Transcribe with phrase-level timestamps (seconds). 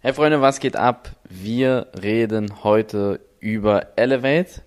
[0.00, 1.10] Hey Freunde, was geht ab?
[1.28, 4.62] Wir reden heute über Elevate,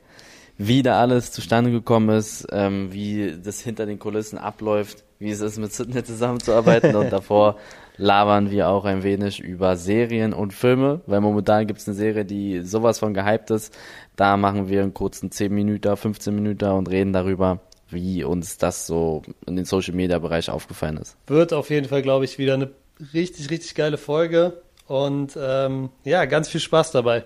[0.57, 5.39] wie da alles zustande gekommen ist, ähm, wie das hinter den Kulissen abläuft, wie es
[5.39, 7.55] ist, mit Sidney zusammenzuarbeiten und davor
[7.96, 12.26] labern wir auch ein wenig über Serien und Filme, weil momentan gibt es eine Serie,
[12.26, 13.74] die sowas von gehypt ist.
[14.18, 18.86] Da machen wir einen kurzen 10 Minuten, 15 Minuten und reden darüber, wie uns das
[18.86, 21.16] so in den Social Media Bereich aufgefallen ist.
[21.27, 22.72] Wird auf jeden Fall, glaube ich, wieder eine
[23.13, 27.23] richtig, richtig geile Folge und ähm, ja, ganz viel Spaß dabei.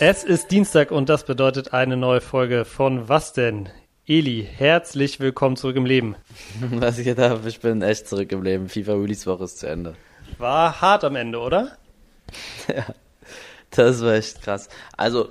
[0.00, 3.68] Es ist Dienstag und das bedeutet eine neue Folge von Was denn?
[4.06, 6.16] Eli, herzlich willkommen zurück im Leben.
[6.70, 8.70] Was ich gedacht habe, ich bin echt zurück im Leben.
[8.70, 9.94] FIFA Release Woche ist zu Ende.
[10.38, 11.76] War hart am Ende, oder?
[12.74, 12.86] ja,
[13.70, 14.70] das war echt krass.
[14.96, 15.28] Also,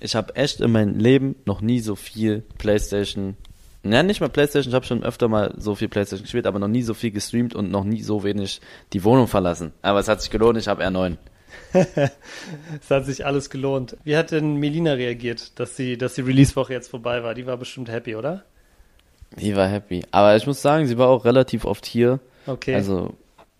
[0.00, 3.36] ich habe echt in meinem Leben noch nie so viel PlayStation
[3.84, 6.68] ja, nicht mal Playstation, ich habe schon öfter mal so viel Playstation gespielt, aber noch
[6.68, 8.60] nie so viel gestreamt und noch nie so wenig
[8.92, 9.72] die Wohnung verlassen.
[9.82, 11.16] Aber es hat sich gelohnt, ich habe R9.
[11.72, 13.96] es hat sich alles gelohnt.
[14.04, 17.34] Wie hat denn Melina reagiert, dass sie, dass die Release-Woche jetzt vorbei war?
[17.34, 18.44] Die war bestimmt happy, oder?
[19.36, 20.04] Die war happy.
[20.10, 22.20] Aber ich muss sagen, sie war auch relativ oft hier.
[22.46, 22.74] Okay.
[22.74, 23.14] Also,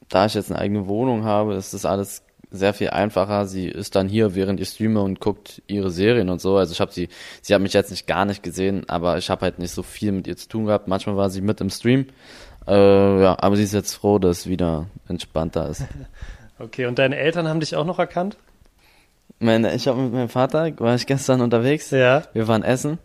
[0.08, 3.46] da ich jetzt eine eigene Wohnung habe, ist das alles sehr viel einfacher.
[3.46, 6.56] Sie ist dann hier, während ich streame und guckt ihre Serien und so.
[6.56, 7.08] Also ich habe sie,
[7.42, 10.12] sie hat mich jetzt nicht gar nicht gesehen, aber ich habe halt nicht so viel
[10.12, 10.88] mit ihr zu tun gehabt.
[10.88, 12.06] Manchmal war sie mit im Stream.
[12.66, 15.84] Äh, ja, aber sie ist jetzt froh, dass es wieder entspannter ist.
[16.56, 18.36] Okay, und deine Eltern haben dich auch noch erkannt?
[19.40, 21.90] Meine, ich habe mit meinem Vater, war ich gestern unterwegs.
[21.90, 22.22] Ja.
[22.32, 22.98] Wir waren essen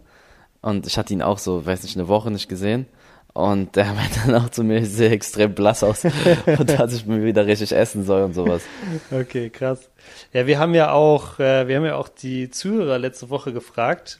[0.61, 2.85] und ich hatte ihn auch so, weiß nicht, eine Woche nicht gesehen.
[3.33, 6.03] Und der meinte dann auch zu mir, ich sehe extrem blass aus
[6.45, 8.61] und dass ich mir wieder richtig essen soll und sowas.
[9.11, 9.89] Okay, krass.
[10.33, 14.19] Ja, wir haben ja auch, äh, wir haben ja auch die Zuhörer letzte Woche gefragt,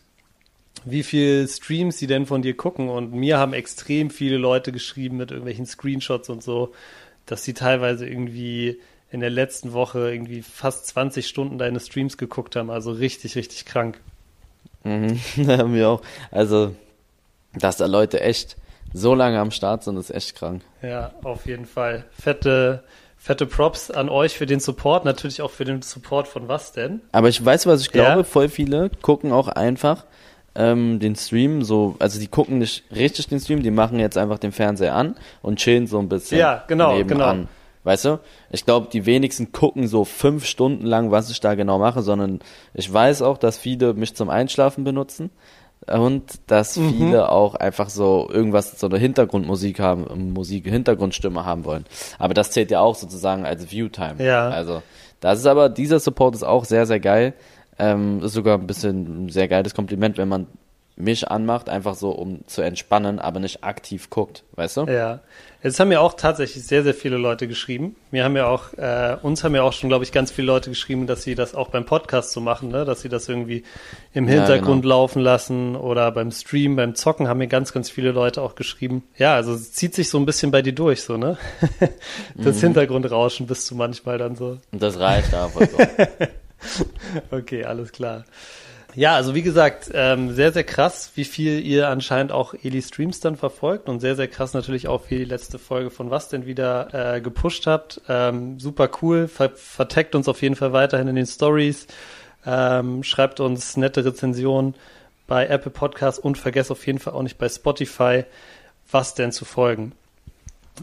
[0.85, 2.89] wie viel Streams sie denn von dir gucken.
[2.89, 6.73] Und mir haben extrem viele Leute geschrieben mit irgendwelchen Screenshots und so,
[7.25, 8.79] dass sie teilweise irgendwie
[9.11, 12.69] in der letzten Woche irgendwie fast 20 Stunden deine Streams geguckt haben.
[12.69, 13.99] Also richtig, richtig krank.
[14.83, 16.01] Mhm, haben wir auch.
[16.31, 16.75] Also,
[17.53, 18.55] dass da Leute echt
[18.93, 20.61] so lange am Start sind, ist echt krank.
[20.81, 22.05] Ja, auf jeden Fall.
[22.11, 22.83] Fette,
[23.17, 27.01] fette Props an euch für den Support, natürlich auch für den Support von was denn?
[27.11, 28.23] Aber ich weiß, was ich glaube, ja.
[28.23, 30.05] voll viele gucken auch einfach
[30.55, 34.39] ähm, den Stream so, also die gucken nicht richtig den Stream, die machen jetzt einfach
[34.39, 36.39] den Fernseher an und chillen so ein bisschen.
[36.39, 37.45] Ja, genau, genau.
[37.83, 38.19] Weißt du?
[38.51, 42.39] Ich glaube, die wenigsten gucken so fünf Stunden lang, was ich da genau mache, sondern
[42.73, 45.29] ich weiß auch, dass viele mich zum Einschlafen benutzen
[45.89, 46.89] und dass mhm.
[46.89, 51.85] viele auch einfach so irgendwas, so eine Hintergrundmusik haben, Musik, Hintergrundstimme haben wollen.
[52.17, 54.23] Aber das zählt ja auch sozusagen als Viewtime.
[54.23, 54.49] Ja.
[54.49, 54.81] Also,
[55.19, 57.33] das ist aber, dieser Support ist auch sehr, sehr geil.
[57.77, 60.47] Ähm, ist sogar ein bisschen ein sehr geiles Kompliment, wenn man
[60.99, 64.85] mich anmacht, einfach so, um zu entspannen, aber nicht aktiv guckt, weißt du?
[64.85, 65.21] Ja.
[65.63, 67.95] Jetzt haben ja auch tatsächlich sehr, sehr viele Leute geschrieben.
[68.11, 70.69] Wir haben ja auch, äh, uns haben ja auch schon, glaube ich, ganz viele Leute
[70.69, 72.85] geschrieben, dass sie das auch beim Podcast so machen, ne?
[72.85, 73.63] dass sie das irgendwie
[74.13, 74.95] im Hintergrund ja, genau.
[74.95, 79.03] laufen lassen oder beim Stream, beim Zocken haben mir ganz, ganz viele Leute auch geschrieben.
[79.17, 81.37] Ja, also es zieht sich so ein bisschen bei dir durch, so, ne?
[82.35, 82.61] das mhm.
[82.61, 84.57] Hintergrundrauschen bist du manchmal dann so.
[84.71, 85.67] Und das reicht aber.
[87.31, 88.25] okay, alles klar.
[88.99, 93.21] Ja, also wie gesagt, ähm, sehr, sehr krass, wie viel ihr anscheinend auch Eli Streams
[93.21, 96.45] dann verfolgt und sehr, sehr krass natürlich auch, wie die letzte Folge von was denn
[96.45, 98.01] wieder äh, gepusht habt.
[98.09, 101.87] Ähm, super cool, ver verteckt uns auf jeden Fall weiterhin in den Stories,
[102.45, 104.75] ähm, schreibt uns nette Rezensionen
[105.27, 108.25] bei Apple Podcasts und vergesst auf jeden Fall auch nicht bei Spotify,
[108.91, 109.93] was denn zu folgen.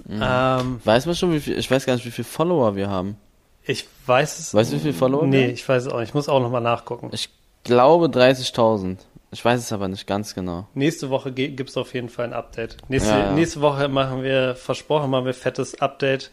[0.06, 0.22] Mhm.
[0.22, 3.19] Ähm, weiß man schon, wie viel, ich weiß gar nicht, wie viele Follower wir haben.
[3.62, 4.55] Ich weiß es.
[4.55, 5.26] Weißt du, wie viele Follower?
[5.26, 6.09] Nee, ich weiß es auch nicht.
[6.09, 7.10] Ich muss auch nochmal nachgucken.
[7.12, 7.28] Ich
[7.66, 8.97] glaube 30.000.
[9.32, 10.66] Ich weiß es aber nicht ganz genau.
[10.75, 12.77] Nächste Woche gibt es auf jeden Fall ein Update.
[12.88, 13.32] Nächste, ja, ja.
[13.32, 16.31] nächste Woche machen wir, versprochen, machen wir fettes Update.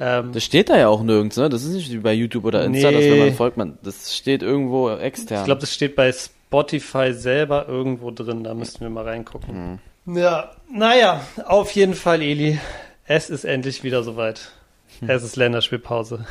[0.00, 1.48] Ähm, das steht da ja auch nirgends, ne?
[1.48, 2.96] Das ist nicht wie bei YouTube oder Insta, nee.
[2.96, 5.40] dass wenn man folgt, man, das steht irgendwo extern.
[5.40, 9.78] Ich glaube, das steht bei Spotify selber irgendwo drin, da müssten wir mal reingucken.
[10.06, 10.16] Hm.
[10.16, 12.58] Ja, naja, auf jeden Fall, Eli.
[13.06, 14.50] Es ist endlich wieder soweit.
[14.98, 15.08] Hm.
[15.10, 16.24] Es ist Länderspielpause.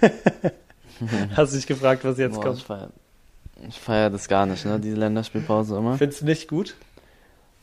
[1.36, 2.90] Hast du dich gefragt, was jetzt Boah, kommt?
[3.66, 5.96] Ich feiere das gar nicht, ne, diese Länderspielpause immer.
[5.96, 6.74] Findest du nicht gut?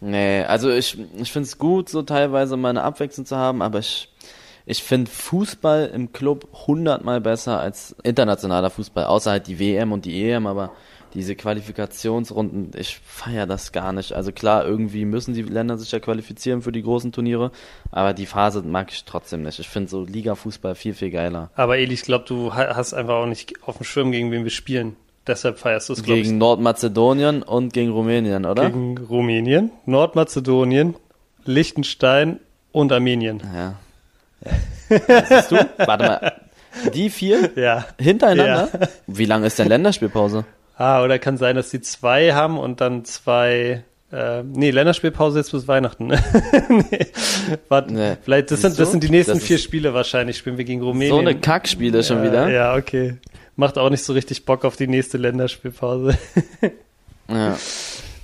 [0.01, 3.79] Nee, also ich, ich finde es gut, so teilweise mal eine Abwechslung zu haben, aber
[3.79, 4.11] ich,
[4.65, 10.05] ich finde Fußball im Club hundertmal besser als internationaler Fußball, außer halt die WM und
[10.05, 10.71] die EM, aber
[11.13, 14.11] diese Qualifikationsrunden, ich feiere das gar nicht.
[14.11, 17.51] Also klar, irgendwie müssen die Länder sich ja qualifizieren für die großen Turniere,
[17.89, 19.59] aber die Phase mag ich trotzdem nicht.
[19.59, 21.51] Ich finde so Liga-Fußball viel, viel geiler.
[21.55, 24.51] Aber Eli, ich glaube, du hast einfach auch nicht auf dem Schirm, gegen wen wir
[24.51, 24.97] spielen.
[25.27, 26.25] Deshalb feierst du es, glaube ich.
[26.27, 28.67] Gegen Nordmazedonien und gegen Rumänien, oder?
[28.69, 30.95] Gegen Rumänien, Nordmazedonien,
[31.45, 32.39] Liechtenstein
[32.71, 33.41] und Armenien.
[33.53, 33.75] Ja.
[34.89, 35.21] ja.
[35.29, 35.55] Siehst du?
[35.85, 36.33] Warte mal.
[36.93, 37.85] Die vier Ja.
[37.99, 38.69] hintereinander?
[39.07, 40.45] Wie lange ist denn Länderspielpause?
[40.77, 43.83] Ah, oder kann sein, dass die zwei haben und dann zwei.
[44.11, 46.07] Äh, nee, Länderspielpause jetzt bis Weihnachten.
[46.07, 46.21] ne?
[46.69, 47.07] nee,
[47.69, 48.17] warte, Nee.
[48.23, 50.37] vielleicht das sind das sind die nächsten vier Spiele wahrscheinlich.
[50.37, 51.11] Spielen wir gegen Rumänien.
[51.11, 52.49] So eine Kackspiele schon wieder.
[52.49, 53.15] Ja, okay.
[53.55, 56.17] Macht auch nicht so richtig Bock auf die nächste Länderspielpause.
[57.27, 57.57] Ja.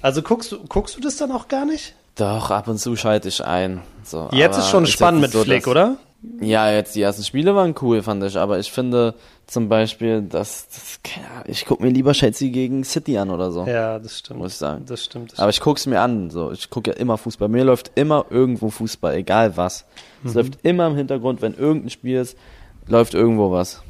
[0.03, 1.95] Also guckst du guckst du das dann auch gar nicht?
[2.15, 3.81] Doch, ab und zu schalte ich ein.
[4.03, 5.97] So, Jetzt ist schon spannend mit so, Flick, dass- oder?
[6.39, 8.37] Ja, jetzt die ersten Spiele waren cool, fand ich.
[8.37, 9.15] Aber ich finde
[9.47, 13.65] zum Beispiel, dass, das, ja, ich gucke mir lieber Chelsea gegen City an oder so.
[13.65, 14.39] Ja, das stimmt.
[14.39, 14.85] Muss ich sagen.
[14.85, 15.31] Das stimmt.
[15.31, 16.29] Das Aber ich guck's mir an.
[16.29, 17.47] So, ich gucke ja immer Fußball.
[17.49, 19.85] Mir läuft immer irgendwo Fußball, egal was.
[20.21, 20.29] Mhm.
[20.29, 22.37] Es läuft immer im Hintergrund, wenn irgendein Spiel ist,
[22.87, 23.81] läuft irgendwo was.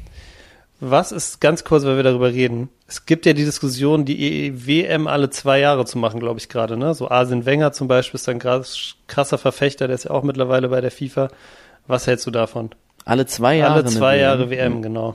[0.84, 4.52] Was ist, ganz kurz, weil wir darüber reden, es gibt ja die Diskussion, die E
[4.66, 6.92] WM alle zwei Jahre zu machen, glaube ich gerade, ne?
[6.92, 10.68] So Arsene Wenger zum Beispiel ist ein krass- krasser Verfechter, der ist ja auch mittlerweile
[10.68, 11.28] bei der FIFA.
[11.86, 12.70] Was hältst du davon?
[13.04, 13.74] Alle zwei Jahre.
[13.74, 14.20] alle zwei WM.
[14.22, 15.14] Jahre WM, genau.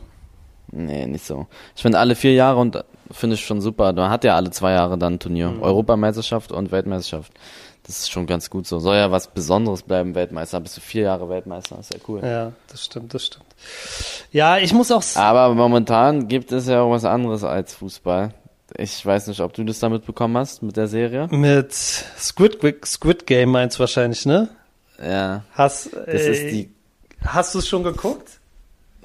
[0.72, 1.48] Nee, nicht so.
[1.76, 2.82] Ich finde alle vier Jahre und
[3.12, 3.92] finde ich schon super.
[3.92, 5.50] Man hat ja alle zwei Jahre dann ein Turnier.
[5.50, 5.64] Mhm.
[5.64, 7.34] Europameisterschaft und Weltmeisterschaft.
[7.88, 8.80] Das ist schon ganz gut so.
[8.80, 10.60] Soll ja was Besonderes bleiben, Weltmeister.
[10.60, 12.22] Bist du vier Jahre Weltmeister, ist ja cool.
[12.22, 13.46] Ja, das stimmt, das stimmt.
[14.32, 18.34] Ja, ich muss auch, Aber momentan gibt es ja auch was anderes als Fußball.
[18.76, 21.28] Ich weiß nicht, ob du das damit bekommen hast, mit der Serie.
[21.32, 24.50] mit Squid, Squid Game meinst du wahrscheinlich, ne?
[25.02, 26.70] Ja, Hast, das äh, ist die
[27.26, 28.37] hast du es schon geguckt?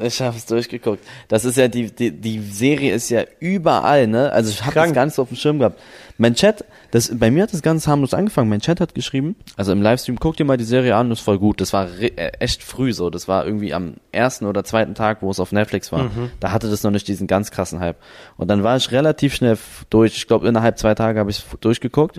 [0.02, 1.04] Ich habe es durchgeguckt.
[1.28, 4.32] Das ist ja die, die die Serie ist ja überall, ne?
[4.32, 5.78] Also ich habe das ganz auf dem Schirm gehabt.
[6.19, 8.49] Mein Chat, das bei mir hat das ganz harmlos angefangen.
[8.49, 11.38] Mein Chat hat geschrieben, also im Livestream, guck dir mal die Serie an, ist voll
[11.38, 11.60] gut.
[11.60, 13.08] Das war äh, echt früh so.
[13.10, 16.10] Das war irgendwie am ersten oder zweiten Tag, wo es auf Netflix war.
[16.38, 17.96] Da hatte das noch nicht diesen ganz krassen Hype.
[18.37, 19.56] Und dann war ich relativ schnell
[19.90, 20.16] durch.
[20.16, 22.19] Ich glaube innerhalb zwei Tage habe ich es durchgeguckt.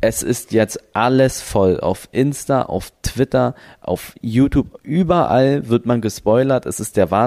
[0.00, 4.78] Es ist jetzt alles voll auf Insta, auf Twitter, auf YouTube.
[4.82, 6.64] Überall wird man gespoilert.
[6.64, 7.21] Es ist der Wahnsinn.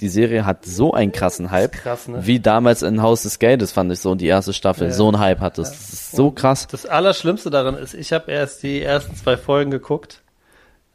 [0.00, 1.72] Die Serie hat so einen krassen Hype.
[1.72, 2.26] krass, ne?
[2.26, 4.10] Wie damals in Haus des Geldes fand ich so.
[4.12, 4.88] Und die erste Staffel.
[4.88, 4.92] Ja.
[4.92, 5.70] So ein Hype hat es.
[5.70, 6.66] Das ist so krass.
[6.70, 10.22] Das Allerschlimmste daran ist, ich habe erst die ersten zwei Folgen geguckt.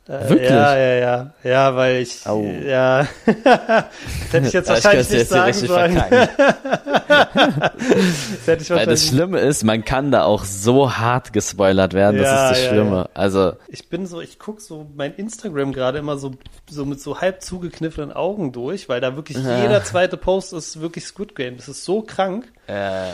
[0.07, 0.49] Äh, Wirklich?
[0.51, 1.31] Ja, ja, ja.
[1.43, 2.43] Ja, weil ich, Au.
[2.43, 6.01] ja, das hätte ich jetzt ich wahrscheinlich kann's nicht sagen sollen.
[6.95, 12.17] Das ich Weil das wahrscheinlich Schlimme ist, man kann da auch so hart gespoilert werden.
[12.17, 12.95] Das Ja, ist das ja, Schlimme.
[12.97, 13.09] ja.
[13.13, 16.31] Also, Ich bin so, ich guck so mein Instagram gerade immer so,
[16.69, 21.05] so mit so halb zugekniffenen Augen durch, weil da wirklich jeder zweite Post ist wirklich
[21.05, 21.57] Squid Game.
[21.57, 22.45] Das ist so krank.
[22.67, 23.07] äh,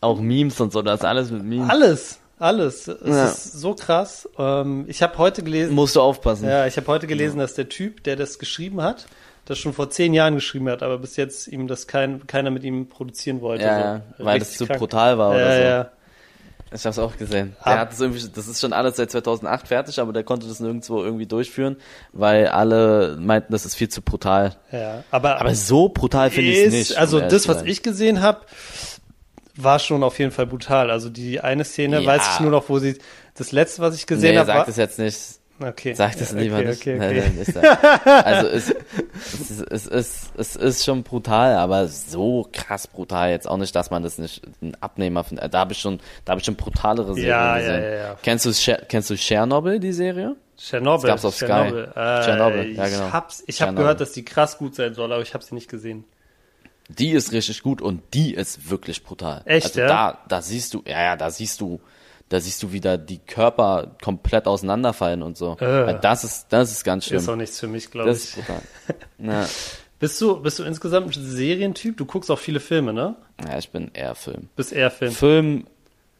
[0.00, 1.68] auch Memes und so, das ist alles mit Memes.
[1.70, 2.88] Alles, alles.
[2.88, 3.26] Es Ja.
[3.26, 4.28] ist so krass.
[4.38, 6.48] Ähm, ich habe heute gelesen, Musst du aufpassen.
[6.48, 9.06] ja, ich habe heute gelesen, dass der Typ, der das geschrieben hat,
[9.44, 12.64] das schon vor zehn Jahren geschrieben hat, aber bis jetzt ihm das kein, keiner mit
[12.64, 13.64] ihm produzieren wollte.
[13.64, 14.24] Ja, so.
[14.24, 14.78] weil Richtig das zu krank.
[14.78, 15.62] brutal war ja, oder so.
[15.62, 15.90] Ja,
[16.70, 17.56] Ich hab's auch gesehen.
[17.60, 20.46] Ab- Der hat das irgendwie, das ist schon alles seit 2008 fertig, aber der konnte
[20.46, 21.76] das nirgendwo irgendwie durchführen,
[22.12, 24.54] weil alle meinten, das ist viel zu brutal.
[24.70, 25.02] ja.
[25.10, 26.90] Aber, Aber so brutal finde ich es nicht.
[26.92, 28.40] um also ehrlich das, was ich gesehen habe,
[29.62, 30.90] war schon auf jeden Fall brutal.
[30.90, 32.06] Also die eine Szene, Ja.
[32.06, 32.98] weiß ich nur noch, wo sie,
[33.34, 35.18] das letzte, was ich gesehen nee, habe, sag das jetzt nicht.
[35.60, 35.94] okay.
[35.94, 36.80] Sag das Ja, lieber okay, nicht.
[36.80, 37.22] Okay, okay.
[37.54, 38.24] nein.
[38.24, 43.48] Also es, es, ist- es, ist, es ist schon brutal, aber so krass brutal jetzt
[43.48, 45.52] auch nicht, dass man das nicht ein Abnehmer findet.
[45.54, 47.82] Da habe ich schon, da habe ich schon brutalere Serien Ja, ja, gesehen.
[47.82, 48.16] ja, ja.
[48.22, 50.36] Kennst du kennst du Tschernobyl die Serie?
[50.56, 51.02] Tschernobyl.
[51.10, 51.46] Das gab's auf Sky.
[51.46, 51.84] Tschernobyl.
[51.94, 53.06] Äh, Tschernobyl, ja, genau.
[53.08, 55.54] Ich hab's, ich habe gehört, dass die krass gut sein soll, aber ich habe sie
[55.54, 56.04] nicht gesehen.
[56.88, 59.42] Die ist richtig gut und die ist wirklich brutal.
[59.44, 59.86] Echt, also ja?
[59.88, 61.80] Da, da siehst du, ja, ja, da siehst du,
[62.28, 65.56] da siehst du wieder die Körper komplett auseinanderfallen und so.
[65.58, 65.98] Äh.
[66.00, 67.18] Das ist, das ist ganz schlimm.
[67.18, 68.24] Ist auch nichts für mich, glaube das ich.
[68.30, 68.62] ist brutal.
[69.18, 69.46] Na,
[69.98, 71.96] Bist du, bist du insgesamt ein Serientyp?
[71.96, 73.16] Du guckst auch viele Filme, ne?
[73.46, 74.48] ja, ich bin eher Film.
[74.56, 75.12] Bist eher Film.
[75.12, 75.66] Film,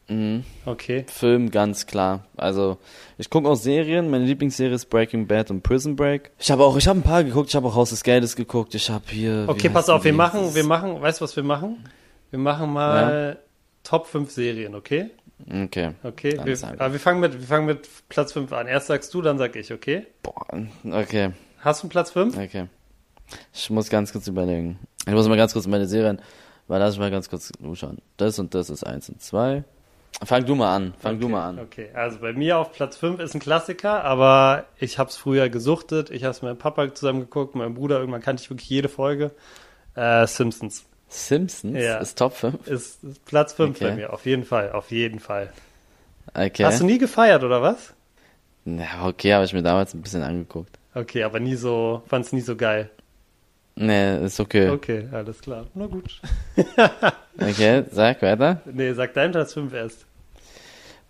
[0.09, 1.05] mh, Okay.
[1.07, 2.25] Film ganz klar.
[2.35, 2.77] Also
[3.17, 4.09] ich gucke auch Serien.
[4.09, 6.31] Meine Lieblingsserie ist Breaking Bad und Prison Break.
[6.39, 7.49] Ich habe auch, ich habe ein paar geguckt.
[7.49, 8.75] Ich habe auch Haus des Geldes geguckt.
[8.75, 9.45] Ich habe hier.
[9.47, 11.85] Okay, pass auf, wir machen, wir machen, weißt du, was wir machen?
[12.31, 13.39] Wir machen mal
[13.83, 15.09] Top 5 Serien, okay?
[15.47, 15.91] Okay.
[16.03, 18.67] Okay, wir, aber wir fangen mit, wir fangen mit Platz 5 an.
[18.67, 20.05] Erst sagst du, dann sag ich, okay?
[20.21, 20.45] Boah,
[20.91, 21.31] okay.
[21.59, 22.37] Hast du einen Platz 5?
[22.37, 22.65] Okay.
[23.53, 24.79] Ich muss ganz kurz überlegen.
[25.07, 26.21] Ich muss mal ganz kurz meine Serien,
[26.67, 27.99] weil lass ich mal ganz kurz schauen.
[28.17, 29.63] Das und das ist eins und zwei.
[30.23, 30.93] Fang du mal an.
[30.99, 31.59] Fang du mal an.
[31.59, 35.47] Okay, also bei mir auf Platz 5 ist ein Klassiker, aber ich habe es früher
[35.49, 36.09] gesuchtet.
[36.09, 37.99] Ich habe es mit meinem Papa zusammen geguckt, mit meinem Bruder.
[37.99, 39.31] Irgendwann kannte ich wirklich jede Folge.
[39.95, 41.97] Äh, Simpsons Simpsons Ja.
[41.97, 42.67] ist Top 5.
[42.67, 43.89] ist, ist Platz 5 Okay.
[43.89, 44.13] bei mir.
[44.13, 45.51] Auf jeden Fall, auf jeden Fall.
[46.33, 46.65] Okay.
[46.65, 47.93] Hast du nie gefeiert, oder was?
[48.65, 50.77] Ja, okay, habe ich mir damals ein bisschen angeguckt.
[50.93, 52.89] Okay, aber nie so, fand's nie so geil.
[53.79, 54.69] Nee, ist okay.
[54.69, 55.65] Okay, alles klar.
[55.73, 56.19] Na gut.
[57.41, 58.59] Okay, sag weiter.
[58.65, 60.05] Nee, sag dein Platz 5 erst.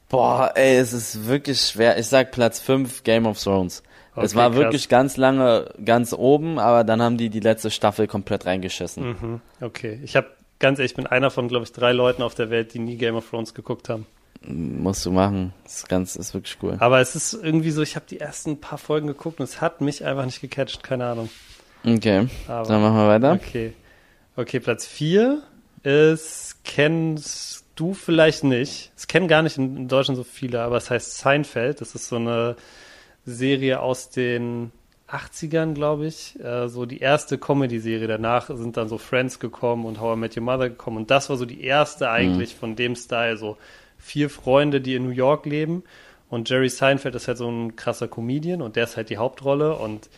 [0.09, 1.97] Boah, ey, es ist wirklich schwer.
[1.97, 3.81] Ich sag Platz 5 Game of Thrones.
[4.15, 4.59] es Okay, war krass.
[4.59, 9.07] wirklich ganz lange ganz oben, aber dann haben die die letzte Staffel komplett reingeschissen.
[9.09, 9.99] Mhm, okay.
[10.03, 10.27] Ich habe
[10.59, 12.97] ganz ehrlich, ich bin einer von, glaube ich, drei Leuten auf der Welt, die nie
[12.97, 14.05] Game of Thrones geguckt haben.
[14.41, 15.53] Musst du machen.
[15.63, 16.75] Das ist ganz, ist wirklich cool.
[16.79, 19.81] Aber es ist irgendwie so, ich habe die ersten paar Folgen geguckt und es hat
[19.81, 21.29] mich einfach nicht gecatcht, keine Ahnung.
[21.85, 23.33] Okay, Aber, dann machen wir weiter.
[23.33, 23.73] Okay.
[24.35, 25.41] Okay, Platz 4
[25.83, 28.91] ist, kennst du vielleicht nicht.
[28.95, 31.81] Es kennen gar nicht in, Deutschland so viele, aber es heißt Seinfeld.
[31.81, 32.55] Das ist so eine
[33.25, 34.71] Serie aus den
[35.07, 36.39] 80ern, glaube ich.
[36.39, 38.07] Äh, so die erste Comedy-Serie.
[38.07, 40.97] Danach sind dann so Friends gekommen und How I Met Your Mother gekommen.
[40.97, 43.37] Und das war so die erste eigentlich von dem Style.
[43.37, 43.57] So
[43.97, 45.83] vier Freunde, die in New York leben.
[46.29, 49.75] Und Jerry Seinfeld ist halt so ein krasser Comedian und der ist halt die Hauptrolle.
[49.75, 50.09] Und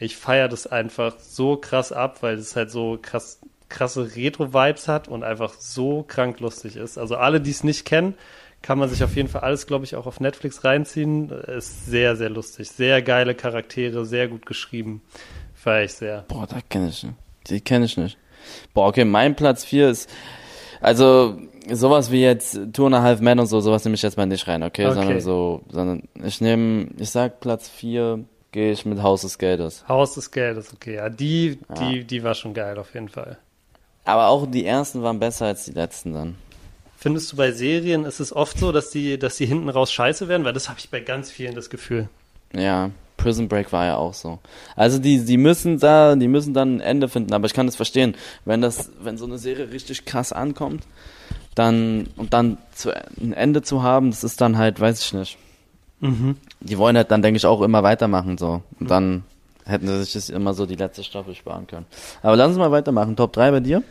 [0.00, 3.38] ich feiere das einfach so krass ab, weil es halt so krass,
[3.68, 6.96] krasse Retro-Vibes hat und einfach so krank lustig ist.
[6.96, 8.14] Also alle, die es nicht kennen,
[8.62, 11.28] kann man sich auf jeden Fall alles, glaube ich, auch auf Netflix reinziehen.
[11.30, 12.70] Ist sehr, sehr lustig.
[12.70, 15.02] Sehr geile Charaktere, sehr gut geschrieben.
[15.54, 16.24] Feier ich sehr.
[16.28, 17.14] Boah, da kenne ich nicht.
[17.48, 18.18] Die kenne ich nicht.
[18.72, 20.10] Boah, okay, mein Platz 4 ist,
[20.80, 21.38] also
[21.70, 24.24] sowas wie jetzt Two and a Half Men und so, sowas nehme ich jetzt mal
[24.24, 24.86] nicht rein, okay?
[24.86, 24.94] Okay.
[24.94, 29.84] Sondern so, sondern ich nehme, ich sag Platz 4, gehe ich mit Haus des Geldes.
[29.88, 30.96] Haus des Geldes, okay.
[30.96, 33.38] Ja, die, die, die war schon geil auf jeden Fall.
[34.04, 36.36] Aber auch die ersten waren besser als die letzten dann.
[36.96, 40.28] Findest du bei Serien ist es oft so, dass die, dass die hinten raus scheiße
[40.28, 40.44] werden?
[40.44, 42.08] Weil das habe ich bei ganz vielen das Gefühl.
[42.52, 44.38] Ja, Prison Break war ja auch so.
[44.76, 47.76] Also die, die müssen da, die müssen dann ein Ende finden, aber ich kann das
[47.76, 48.16] verstehen.
[48.44, 50.84] Wenn das, wenn so eine Serie richtig krass ankommt,
[51.54, 55.38] dann, und dann zu, ein Ende zu haben, das ist dann halt, weiß ich nicht.
[56.00, 56.36] Mhm.
[56.60, 58.62] Die wollen halt dann, denke ich, auch immer weitermachen, so.
[58.78, 59.24] Und dann
[59.64, 61.86] hätten sie sich das immer so die letzte Staffel sparen können.
[62.22, 63.16] Aber lass uns mal weitermachen.
[63.16, 63.82] Top 3 bei dir?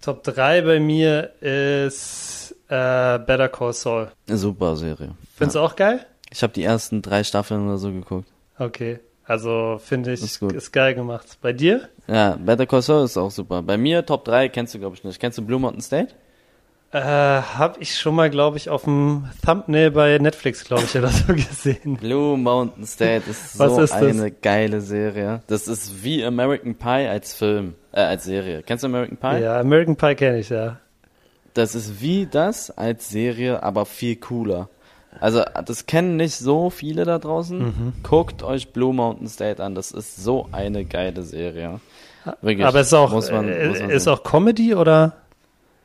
[0.00, 4.10] Top 3 bei mir ist äh, Better Call Saul.
[4.28, 5.12] Super Serie.
[5.34, 6.04] Findest du auch geil?
[6.30, 8.28] Ich habe die ersten drei Staffeln oder so geguckt.
[8.58, 9.00] Okay.
[9.26, 11.38] Also finde ich, Ist ist geil gemacht.
[11.40, 11.88] Bei dir?
[12.06, 13.62] Ja, Better Call Saul ist auch super.
[13.62, 15.18] Bei mir Top 3 kennst du, glaube ich, nicht.
[15.18, 16.08] Kennst du Blue Mountain State?
[16.94, 21.08] Äh, hab ich schon mal, glaube ich, auf dem Thumbnail bei Netflix, glaube ich, oder
[21.08, 21.96] so gesehen.
[21.96, 25.42] Blue Mountain State ist so ist eine geile Serie.
[25.48, 28.62] Das ist wie American Pie als Film, äh, als Serie.
[28.62, 29.42] Kennst du American Pie?
[29.42, 30.76] Ja, American Pie kenne ich, ja.
[31.54, 34.68] Das ist wie das als Serie, aber viel cooler.
[35.18, 37.58] Also, das kennen nicht so viele da draußen.
[37.58, 37.92] Mhm.
[38.04, 39.74] Guckt euch Blue Mountain State an.
[39.74, 41.80] Das ist so eine geile Serie.
[42.40, 42.64] Wirklich.
[42.64, 45.23] Aber es ist auch, muss man, äh, ist auch Comedy oder?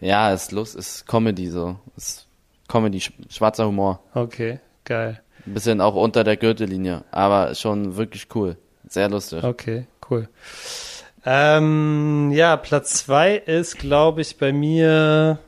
[0.02, 1.76] Ja, ist Lust, ist Comedy so.
[1.98, 2.28] Ist
[2.68, 4.00] Comedy, sch- schwarzer Humor.
[4.14, 5.22] Okay, geil.
[5.46, 8.58] Ein bisschen auch unter der Gürtellinie, aber schon wirklich cool.
[8.88, 9.44] Sehr lustig.
[9.44, 10.28] Okay, cool.
[11.26, 15.40] Ähm, ja, Platz zwei ist, glaube ich, bei mir.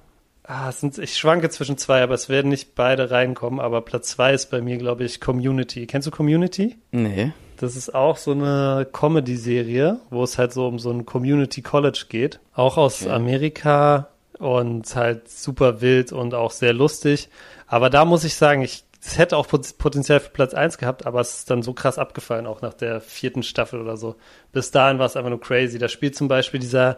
[0.44, 3.60] Ah, sind, ich schwanke zwischen zwei, aber es werden nicht beide reinkommen.
[3.62, 5.88] Aber Platz zwei ist bei mir, glaube ich, Community.
[5.88, 6.78] Kennst du Community?
[6.92, 7.32] Nee.
[7.58, 12.06] Das ist auch so eine Comedy-Serie, wo es halt so um so ein Community College
[12.10, 12.40] geht.
[12.54, 13.12] Auch aus Okay.
[13.12, 14.10] Amerika
[14.42, 17.30] und halt super wild und auch sehr lustig.
[17.68, 21.06] Aber da muss ich sagen, ich, es hätte auch Pot- Potenzial für Platz eins gehabt,
[21.06, 24.16] aber es ist dann so krass abgefallen, auch nach der vierten Staffel oder so.
[24.52, 25.78] Bis dahin war es einfach nur crazy.
[25.78, 26.98] Da spielt zum Beispiel dieser,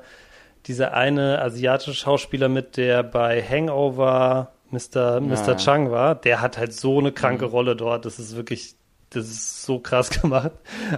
[0.68, 5.20] dieser eine asiatische Schauspieler mit, der bei Hangover Mr.
[5.22, 5.48] Mr.
[5.50, 5.56] Ja.
[5.58, 6.16] Chang war.
[6.16, 7.16] Der hat halt so eine Mhm.
[7.16, 8.06] kranke Rolle dort.
[8.06, 8.76] Das ist wirklich,
[9.12, 10.52] das ist so krass gemacht.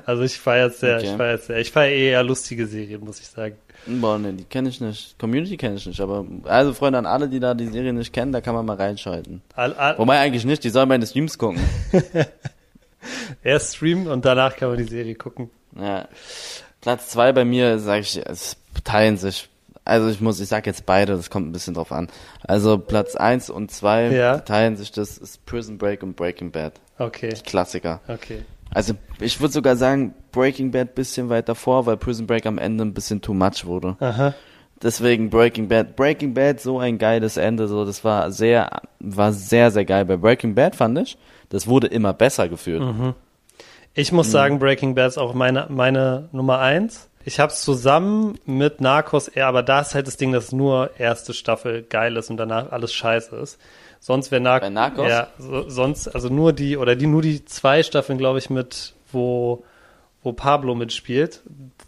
[0.05, 1.05] Also ich feiere es sehr, Okay.
[1.05, 1.57] ich feiere es sehr.
[1.59, 3.57] Ich feiere eher lustige Serien, muss ich sagen.
[3.87, 5.17] Boah, nee, die kenne ich nicht.
[5.19, 8.31] Community kenne ich nicht, aber also Freunde an alle, die da die Serie nicht kennen,
[8.31, 9.41] da kann man mal reinschalten.
[9.55, 11.59] All, all, Wobei eigentlich nicht, die sollen meine Streams gucken.
[13.43, 15.49] erst streamen und danach kann man die Serie gucken.
[15.79, 16.07] Ja.
[16.81, 19.49] Platz zwei bei mir, sage ich, es teilen sich.
[19.83, 22.07] Also ich muss, ich sag jetzt beide, das kommt ein bisschen drauf an.
[22.41, 24.39] Also Platz eins und zwei Ja.
[24.39, 26.73] teilen sich das ist Prison Break und Breaking Bad.
[26.97, 28.01] Okay, Klassiker.
[28.07, 28.43] okay.
[28.75, 32.83] Also ich würde sogar sagen, Breaking Bad bisschen weiter vor, weil Prison Break am Ende
[32.83, 33.95] ein bisschen too much wurde.
[34.01, 34.33] Aha.
[34.83, 35.95] Deswegen Breaking Bad.
[35.95, 40.03] Breaking Bad, so ein geiles Ende, so, das war sehr, war sehr, sehr geil.
[40.03, 41.17] Bei Breaking Bad fand ich,
[41.47, 42.83] das wurde immer besser geführt.
[43.93, 44.17] Ich Mhm.
[44.17, 47.07] muss sagen, Breaking Bad ist auch meine, meine Nummer eins.
[47.23, 50.91] Ich habe es zusammen mit Narcos eher, aber da ist halt das Ding, dass nur
[50.99, 53.57] erste Staffel geil ist und danach alles scheiße ist.
[54.05, 54.67] Sonst wäre Narcos.
[54.67, 55.09] Bei Narcos?
[55.09, 58.93] Ja, so, sonst, also nur die, oder die, nur die zwei Staffeln, glaube ich, mit,
[59.11, 59.63] wo,
[60.21, 61.41] wo Pablo mitspielt.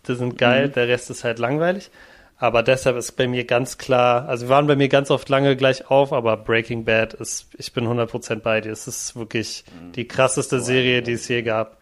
[0.07, 1.91] Die sind geil, der Rest ist halt langweilig.
[2.35, 5.55] Aber deshalb ist bei mir ganz klar, also wir waren bei mir ganz oft lange
[5.55, 8.71] gleich auf, aber Breaking Bad ist, ich bin 100% bei dir.
[8.71, 9.63] Es ist wirklich
[9.95, 11.76] die krasseste Serie, die es je gab.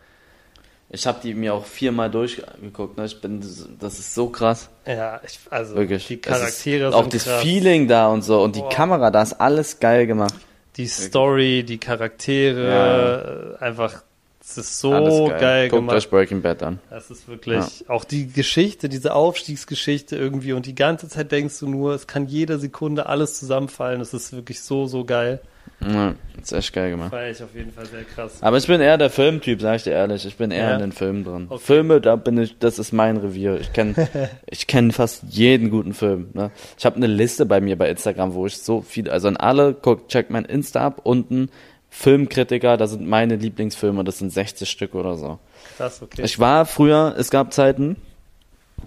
[0.96, 2.98] Ich habe die mir auch viermal durchgeguckt.
[2.98, 3.06] Ne?
[3.06, 3.42] Ich bin,
[3.80, 4.70] das ist so krass.
[4.88, 6.08] Ja, ich, also Wirklich.
[6.08, 7.42] die Charaktere auch sind das krass.
[7.42, 8.70] Feeling da und so und die Boah.
[8.70, 10.34] Kamera, da ist alles geil gemacht.
[10.78, 14.04] Die Story, die Charaktere, äh, einfach,
[14.42, 15.98] es ist so alles geil, Guckt gemacht.
[15.98, 16.80] euch Breaking Bad an.
[16.90, 21.68] Das ist wirklich auch die Geschichte, diese Aufstiegsgeschichte irgendwie und die ganze Zeit denkst du
[21.68, 24.00] nur, es kann jede Sekunde alles zusammenfallen.
[24.00, 25.42] Es ist wirklich so, so geil.
[25.82, 27.12] Ja, ist echt geil gemacht.
[27.12, 28.38] Feier ich auf jeden Fall sehr krass.
[28.42, 30.26] Aber ich bin eher der Filmtyp, sag ich dir ehrlich.
[30.26, 30.74] Ich bin eher Ja.
[30.76, 31.46] in den Filmen drin.
[31.50, 31.62] Okay.
[31.64, 33.60] Filme, da bin ich, das ist mein Revier.
[33.60, 33.94] Ich kenne
[34.48, 36.30] ich kenn fast jeden guten Film.
[36.34, 36.50] Ne?
[36.78, 39.74] Ich habe eine Liste bei mir bei Instagram, wo ich so viel, also an alle,
[39.80, 41.50] guck, check mein Insta ab, unten
[41.90, 45.40] Filmkritiker, das sind meine Lieblingsfilme, das sind 60 Stück oder so.
[45.78, 46.22] Krass, okay.
[46.24, 47.96] Ich war früher, es gab Zeiten,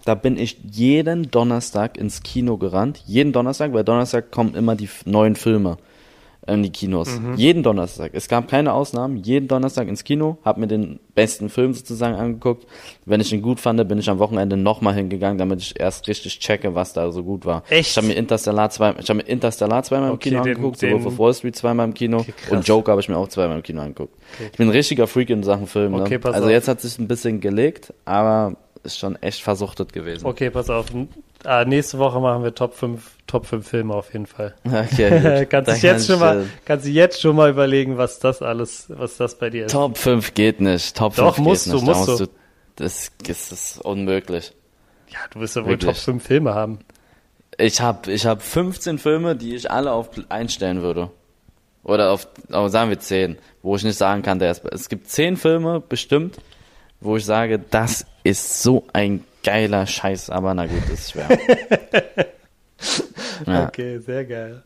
[0.04, 3.02] da bin ich jeden Donnerstag ins Kino gerannt.
[3.06, 5.78] Jeden Donnerstag, weil Donnerstag kommen immer die neuen Filme
[6.48, 7.20] in die Kinos.
[7.36, 8.10] Jeden Donnerstag.
[8.14, 9.16] Es gab keine Ausnahmen.
[9.18, 12.66] Jeden Donnerstag ins Kino, hab mir den besten Film sozusagen angeguckt.
[13.04, 16.38] Wenn ich ihn gut fand, bin ich am Wochenende nochmal hingegangen, damit ich erst richtig
[16.38, 17.62] checke, was da so gut war.
[17.68, 17.90] Echt?
[17.90, 20.82] Ich habe mir Interstellar zwei, ich habe mir Interstellar zweimal im Okay, Kino den- angeguckt,
[20.82, 23.28] den- sowohl für Wall Street zweimal im Kino Okay, und Joker habe ich mir auch
[23.28, 24.14] zweimal im Kino angeguckt.
[24.52, 25.92] Ich bin ein richtiger Freak in Sachen Film.
[25.92, 26.02] Ne?
[26.02, 26.52] Okay, pass also auf.
[26.52, 30.24] jetzt hat sich ein bisschen gelegt, aber ist schon echt versuchtet gewesen.
[30.24, 30.86] Okay, pass auf.
[31.48, 34.54] Ah, nächste Woche machen wir Top 5, Top 5 Filme auf jeden Fall.
[34.66, 38.84] Okay, kannst dich jetzt schon mal, kannst du jetzt schon mal überlegen, was das alles,
[38.90, 39.72] was das bei dir ist.
[39.72, 40.94] Top 5 geht nicht.
[40.94, 41.86] Top Doch, 5 musst geht du, nicht.
[41.86, 42.30] musst da du.
[42.76, 44.52] Das, das ist unmöglich.
[45.08, 45.96] Ja, du wirst ja wohl Wirklich.
[45.96, 46.80] Top 5 Filme haben.
[47.56, 51.10] Ich habe ich hab 15 Filme, die ich alle auf einstellen würde.
[51.82, 54.66] Oder auf, auf, sagen wir 10, wo ich nicht sagen kann, der ist.
[54.66, 56.36] Es gibt 10 Filme bestimmt,
[57.00, 61.28] wo ich sage, das ist so ein geiler Scheiß, aber na gut, ist schwer.
[63.46, 63.66] ja.
[63.66, 64.62] Okay, sehr geil.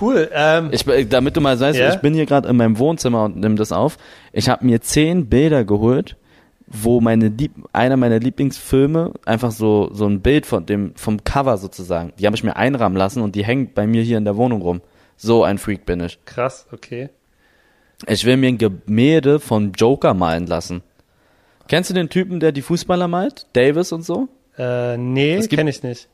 [0.00, 0.28] Cool.
[0.32, 1.94] Ähm, Ich, damit du mal weißt, Ja?
[1.94, 3.96] ich bin hier gerade in meinem Wohnzimmer und nimm das auf.
[4.32, 6.16] Ich habe mir zehn Bilder geholt,
[6.66, 11.56] wo meine Lieb einer meiner Lieblingsfilme einfach so so ein Bild von dem vom Cover
[11.56, 12.12] sozusagen.
[12.18, 14.60] Die habe ich mir einrahmen lassen und die hängt bei mir hier in der Wohnung
[14.60, 14.82] rum.
[15.16, 16.18] So ein Freak bin ich.
[16.26, 17.08] krass, okay.
[18.06, 20.82] Ich will mir ein Gemälde von Joker malen lassen.
[21.68, 23.46] Kennst du den Typen, der die Fußballer malt?
[23.52, 24.28] Davis und so?
[24.56, 26.08] Äh, nee, kenne ich nicht.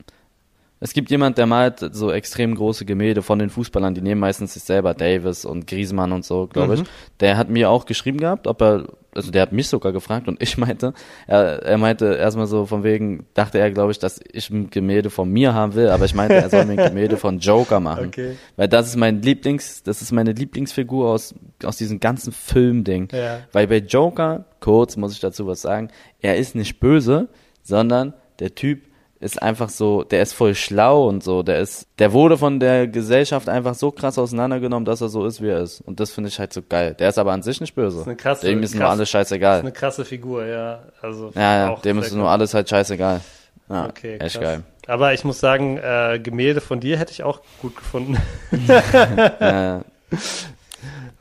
[0.84, 4.52] Es gibt jemand, der malt so extrem große Gemälde von den Fußballern, die nehmen meistens
[4.52, 6.82] sich selber, Davis und Griezmann und so, glaube ich.
[7.20, 10.42] Der hat mir auch geschrieben gehabt, ob er, also der hat mich sogar gefragt und
[10.42, 10.92] ich meinte,
[11.26, 15.08] er, er meinte erstmal so von wegen, dachte er, glaube ich, dass ich ein Gemälde
[15.08, 18.08] von mir haben will, aber ich meinte, er soll mir ein Gemälde von Joker machen.
[18.08, 18.36] Okay.
[18.56, 23.08] Weil das ist mein Lieblings, das ist meine Lieblingsfigur aus, aus diesem ganzen Filmding.
[23.10, 23.38] Ja.
[23.52, 25.88] Weil bei Joker, kurz muss ich dazu was sagen,
[26.20, 27.28] er ist nicht böse,
[27.62, 28.82] sondern der Typ
[29.24, 32.86] ist einfach so, der ist voll schlau und so, der ist, der wurde von der
[32.86, 35.80] Gesellschaft einfach so krass auseinandergenommen, dass er so ist, wie er ist.
[35.80, 36.94] Und das finde ich halt so geil.
[36.98, 38.00] Der ist aber an sich nicht böse.
[38.00, 39.60] ist eine krasse- dem ist nur alles Das ist scheißegal.
[39.60, 40.80] eine krasse Figur, ja.
[41.02, 43.20] Also Ja, ja, dem ist nur alles halt scheißegal.
[43.68, 44.42] Ja, Okay, echt krass.
[44.42, 44.62] geil.
[44.86, 48.18] Aber ich muss sagen, äh, Gemälde von dir hätte ich auch gut gefunden.
[49.40, 49.80] Ja,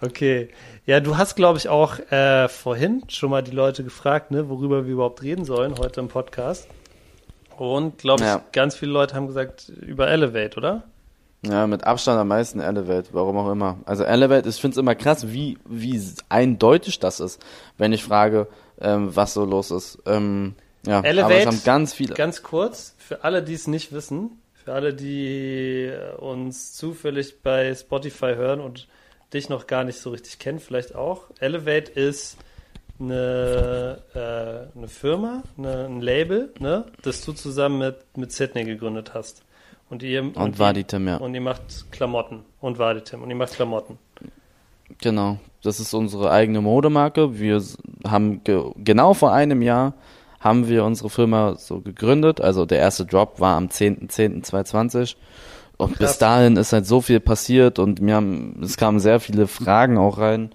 [0.01, 0.49] Okay.
[0.85, 4.85] Ja, du hast, glaube ich, auch äh, vorhin schon mal die Leute gefragt, ne, worüber
[4.85, 6.67] wir überhaupt reden sollen heute im Podcast.
[7.63, 8.43] Und, glaube ich, Ja.
[8.51, 10.83] ganz viele Leute haben gesagt, über Elevate, oder?
[11.45, 13.77] Ja, mit Abstand am meisten Elevate, warum auch immer.
[13.85, 17.41] Also Elevate, ich finde es immer krass, wie, wie eindeutig das ist,
[17.77, 18.47] wenn ich frage,
[18.79, 19.99] ähm, was so los ist.
[20.05, 22.13] Ähm, ja, aber Elevate, es haben ganz viele.
[22.15, 28.35] Ganz kurz, für alle, die es nicht wissen, für alle, die uns zufällig bei Spotify
[28.35, 28.87] hören und
[29.33, 31.23] dich noch gar nicht so richtig kennen, vielleicht auch.
[31.39, 32.37] Elevate ist
[33.03, 39.13] eine, äh, eine Firma, eine, ein Label, ne, das du zusammen mit, mit Sydney gegründet
[39.13, 39.43] hast.
[39.89, 41.17] Und ihr, Und ihr- Vaditim, ja.
[41.17, 42.43] Und ihr macht Klamotten.
[42.61, 43.21] Und Vaditim.
[43.21, 43.97] Und ihr macht Klamotten.
[45.01, 45.37] Genau.
[45.61, 47.39] Das ist unsere eigene Modemarke.
[47.39, 47.61] Wir
[48.07, 49.93] haben ge genau vor einem Jahr
[50.39, 52.41] haben wir unsere Firma so gegründet.
[52.41, 55.15] Also der erste Drop war am 10.10.2020.
[55.77, 59.47] Und bis dahin ist halt so viel passiert und mir haben, es kamen sehr viele
[59.47, 60.51] Fragen auch rein.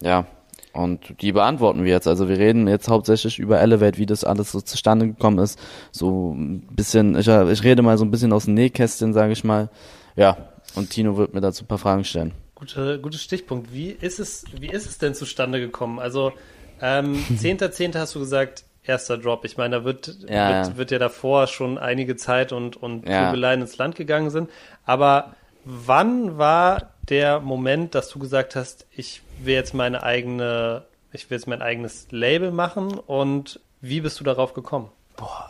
[0.00, 0.26] Ja.
[0.74, 2.08] Und die beantworten wir jetzt.
[2.08, 5.58] Also wir reden jetzt hauptsächlich über Elevate, wie das alles so zustande gekommen ist.
[5.92, 9.44] So ein bisschen, ich, ich rede mal so ein bisschen aus dem Nähkästchen, sage ich
[9.44, 9.70] mal.
[10.16, 10.36] Ja.
[10.74, 12.32] Und Tino wird mir dazu ein paar Fragen stellen.
[12.56, 13.72] Guter, guter Stichpunkt.
[13.72, 16.00] Wie ist es, wie ist es denn zustande gekommen?
[16.00, 16.32] Also,
[16.80, 17.96] ähm, 10.10.
[17.96, 19.44] hast du gesagt, erster Drop.
[19.44, 20.76] Ich meine, da wird, Ja, wird, ja.
[20.76, 23.26] wird ja davor schon einige Zeit und, und Ja.
[23.30, 24.50] Grübeleien ins Land gegangen sind.
[24.84, 31.30] Aber wann war der Moment, dass du gesagt hast, ich will jetzt meine eigene, ich
[31.30, 34.90] will jetzt mein eigenes Label machen und wie bist du darauf gekommen?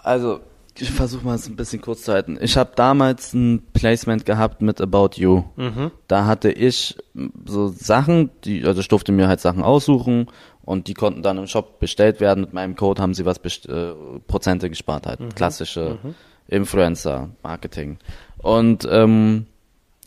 [0.03, 0.41] Also,
[0.79, 2.37] ich versuche mal es ein bisschen kurz zu halten.
[2.41, 5.45] Ich habe damals ein Placement gehabt mit About You.
[5.57, 5.93] Mhm.
[6.09, 6.97] Da hatte ich
[7.47, 10.27] so Sachen, die, also ich durfte mir halt Sachen aussuchen
[10.65, 12.41] und die konnten dann im Shop bestellt werden.
[12.41, 13.93] Mit meinem Code haben sie was äh,
[14.27, 15.37] Prozente gespart halt.
[15.37, 15.99] Klassische
[16.49, 17.99] Influencer Marketing.
[18.39, 19.47] Und ähm,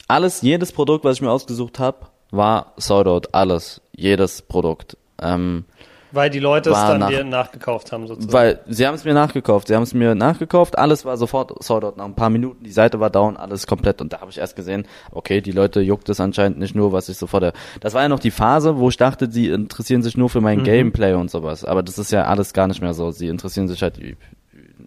[0.07, 3.33] alles, jedes Produkt, was ich mir ausgesucht habe, war Sold Out.
[3.33, 4.97] Alles, jedes Produkt.
[5.21, 5.65] Ähm,
[6.11, 8.31] Weil die Leute es dann nach- dir nachgekauft haben, sozusagen.
[8.33, 9.67] weil sie haben es mir nachgekauft.
[9.67, 10.77] Sie haben es mir nachgekauft.
[10.77, 12.63] Alles war sofort sold out nach ein paar Minuten.
[12.63, 13.99] Die Seite war down, alles komplett.
[14.01, 17.09] Und da habe ich erst gesehen, okay, die Leute juckt es anscheinend nicht nur, was
[17.09, 17.53] ich sofort.
[17.81, 20.63] Das war ja noch die Phase, wo ich dachte, sie interessieren sich nur für mein
[20.63, 21.65] Gameplay und sowas.
[21.65, 23.11] Aber das ist ja alles gar nicht mehr so.
[23.11, 23.99] Sie interessieren sich halt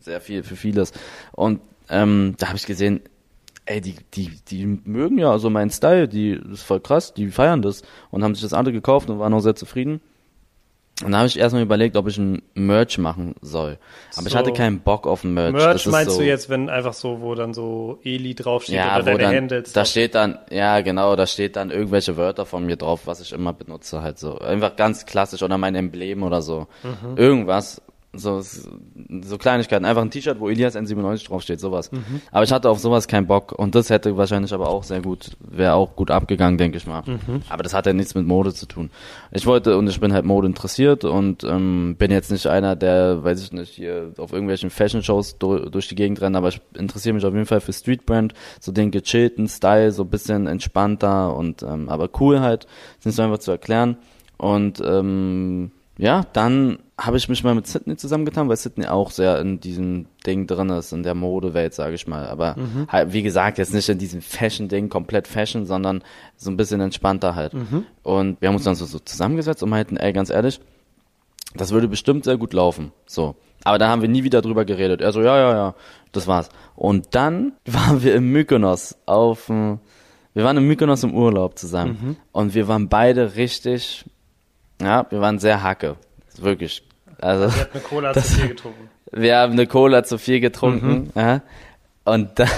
[0.00, 0.92] sehr viel für vieles.
[1.33, 3.00] Und ähm, da habe ich gesehen,
[3.70, 7.62] ey, die, die, die mögen ja so meinen Style, die ist voll krass, die feiern
[7.62, 10.00] das und haben sich das alle gekauft und waren auch sehr zufrieden.
[11.04, 13.78] Und da habe ich erstmal überlegt, ob ich ein Merch machen soll.
[14.16, 14.38] Aber ich So.
[14.38, 15.52] hatte keinen Bock auf ein Merch.
[15.52, 19.04] Merch meinst so, du jetzt, wenn einfach so, wo dann so Eli draufsteht ja, oder
[19.04, 19.72] deine dann, Handles?
[19.72, 23.33] da steht dann, ja genau, da steht dann irgendwelche Wörter von mir drauf, was ich
[23.33, 24.38] immer benutze halt so.
[24.40, 26.66] Einfach ganz klassisch oder mein Emblem oder so.
[26.83, 27.16] Mhm.
[27.16, 27.80] Irgendwas.
[28.12, 29.85] So, so Kleinigkeiten.
[29.85, 31.92] Einfach ein T-Shirt, wo Elias N97 draufsteht, sowas.
[31.92, 32.20] Mhm.
[32.33, 33.53] Aber ich hatte auf sowas keinen Bock.
[33.53, 37.03] Und das hätte wahrscheinlich aber auch sehr gut, wäre auch gut abgegangen, denke ich mal.
[37.07, 37.42] Mhm.
[37.49, 38.90] Aber das hat ja nichts mit Mode zu tun.
[39.31, 43.23] Ich wollte, und ich bin halt Mode interessiert und ähm, bin jetzt nicht einer, der,
[43.23, 47.14] weiß ich nicht, hier auf irgendwelchen Fashion-Shows do, durch die Gegend rennt, aber ich interessiere
[47.14, 51.88] mich auf jeden Fall für Streetbrand, so den gechillten Style, so bisschen entspannter und ähm,
[51.88, 52.66] aber cool halt,
[53.05, 53.99] nicht so einfach zu erklären.
[54.37, 59.38] Und ähm, ja, dann habe ich mich mal mit Sydney zusammengetan, weil Sydney auch sehr
[59.38, 62.26] in diesem Ding drin ist, in der Modewelt, sage ich mal.
[62.26, 62.56] Aber
[62.88, 66.02] halt, wie gesagt, jetzt nicht in diesem Fashion-Ding, komplett Fashion, sondern
[66.36, 67.52] so ein bisschen entspannter halt.
[68.02, 70.60] Und wir haben uns dann so, so zusammengesetzt und meinten, ey, ganz ehrlich,
[71.54, 72.92] das würde bestimmt sehr gut laufen.
[73.06, 73.34] So.
[73.64, 75.02] Aber dann haben wir nie wieder drüber geredet.
[75.02, 75.74] Er so, ja, ja, ja,
[76.12, 76.48] das war's.
[76.76, 82.16] Und dann waren wir im Mykonos auf, wir waren im Mykonos im Urlaub zusammen.
[82.32, 84.06] Und wir waren beide richtig,
[84.81, 85.97] ja, wir waren sehr hacke.
[86.38, 86.83] Wirklich.
[87.19, 88.88] Also, Ihr habt eine Cola zu viel getrunken.
[89.12, 91.43] wir haben eine Cola zu viel getrunken, ja.
[92.05, 92.49] Und dann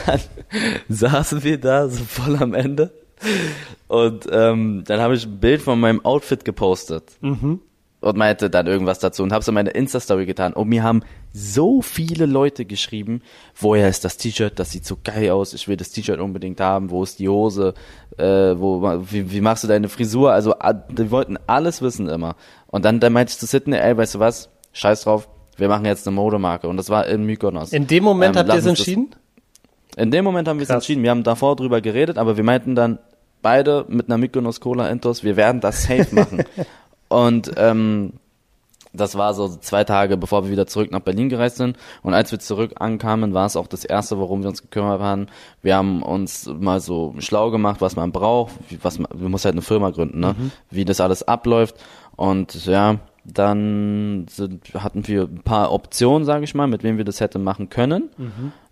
[0.89, 2.93] saßen wir da so voll am Ende.
[3.89, 7.05] Und ähm, dann habe ich ein Bild von meinem Outfit gepostet.
[8.03, 10.53] Und meinte dann irgendwas dazu und habe so meine Insta-Story getan.
[10.53, 13.23] Und mir haben so viele Leute geschrieben,
[13.55, 16.91] woher ist das T-Shirt, das sieht so geil aus, ich will das T-Shirt unbedingt haben,
[16.91, 17.75] wo ist die Hose,
[18.19, 20.33] äh, wo, wie, wie machst du deine Frisur?
[20.33, 22.35] Also ah, die wollten alles wissen immer.
[22.67, 25.85] Und dann, dann meinte ich zu Sydney, ey, weißt du was, scheiß drauf, wir machen
[25.85, 26.67] jetzt eine Modemarke.
[26.69, 27.73] Und das war in Mykonos.
[27.73, 29.15] In dem Moment Ähm, habt ihr es entschieden?
[29.97, 31.03] in dem Moment haben wir es entschieden.
[31.03, 32.99] Wir haben davor drüber geredet, aber wir meinten dann
[33.43, 36.45] beide mit einer Mykonos Cola Entos, wir werden das safe machen.
[37.13, 38.15] und ähm,
[38.95, 41.79] das war so zwei Tage, bevor wir wieder zurück nach Berlin gereist sind.
[42.03, 45.29] Und als wir zurück ankamen, war es auch das erste, worum wir uns gekümmert haben.
[45.63, 49.55] Wir haben uns mal so schlau gemacht, was man braucht, was man, wir muss halt
[49.55, 50.35] eine Firma gründen, ne?
[50.71, 51.77] Wie das alles abläuft.
[52.17, 57.05] Und ja, dann sind, hatten wir ein paar Optionen, sage ich mal, mit wem wir
[57.05, 58.11] das hätten machen können.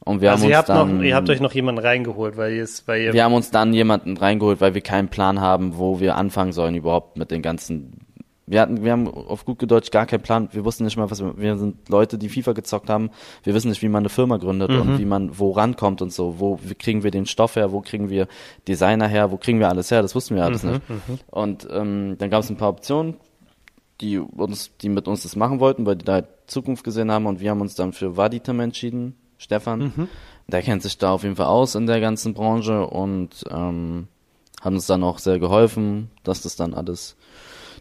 [0.01, 2.37] Und wir Also haben ihr uns habt dann, noch, ihr habt euch noch jemanden reingeholt,
[2.37, 5.41] weil ihr es, weil ihr wir haben uns dann jemanden reingeholt, weil wir keinen Plan
[5.41, 8.07] haben, wo wir anfangen sollen überhaupt mit den ganzen.
[8.51, 10.49] Wir hatten, wir haben auf gut Deutsch gar keinen Plan.
[10.51, 13.11] Wir wussten nicht mal, was wir, wir sind Leute, die FIFA gezockt haben.
[13.45, 16.41] Wir wissen nicht, wie man eine Firma gründet und wie man wo rankommt und so.
[16.41, 17.71] Wo kriegen wir den Stoff her?
[17.71, 18.27] Wo kriegen wir
[18.67, 19.31] Designer her?
[19.31, 20.03] Wo kriegen wir alles her?
[20.03, 20.81] Das wussten wir alles nicht.
[21.29, 23.15] Und ähm, dann gab es ein paar Optionen,
[24.01, 27.39] die uns, die mit uns das machen wollten, weil die da Zukunft gesehen haben und
[27.39, 29.81] wir haben uns dann für Vaditem entschieden, Stefan.
[30.49, 34.09] Der kennt sich da auf jeden Fall aus in der ganzen Branche und ähm,
[34.61, 37.17] hat uns dann auch sehr geholfen, dass das dann alles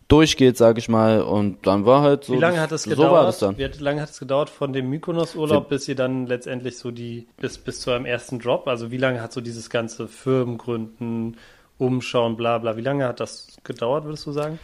[0.09, 1.21] durchgeht, sag ich mal.
[1.21, 2.33] Und dann war halt so.
[2.33, 3.11] Wie lange hat es so gedauert?
[3.13, 3.57] war das dann.
[3.57, 7.57] Wie lange hat es gedauert von dem Mykonos-Urlaub, bis ihr dann letztendlich so die, bis,
[7.57, 8.67] bis zu eurem ersten Drop?
[8.67, 11.37] Also wie lange hat so dieses ganze Firmengründen,
[11.77, 14.59] Umschauen, bla bla, wie lange hat das gedauert, würdest du sagen?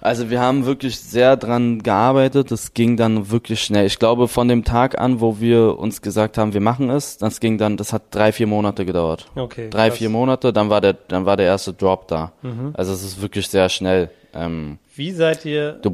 [0.00, 2.50] Also wir haben wirklich sehr dran gearbeitet.
[2.50, 3.86] Das ging dann wirklich schnell.
[3.86, 7.40] Ich glaube, von dem Tag an, wo wir uns gesagt haben, wir machen es, das
[7.40, 9.26] ging dann, das hat drei, vier Monate gedauert.
[9.34, 9.70] Okay.
[9.70, 9.98] Drei, krass.
[9.98, 12.32] vier Monate, dann war der, dann war der erste Drop da.
[12.42, 12.70] Mhm.
[12.74, 14.10] Also es ist wirklich sehr schnell.
[14.34, 15.90] Ähm, Wie seid ihr, du,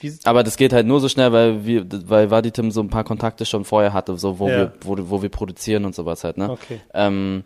[0.00, 3.04] wie, aber das geht halt nur so schnell, weil wir, weil Vaditim so ein paar
[3.04, 4.56] Kontakte schon vorher hatte, so wo Ja.
[4.58, 6.50] wir, wo, wo wir produzieren und sowas halt, ne?
[6.50, 6.80] okay.
[6.92, 7.44] Ähm,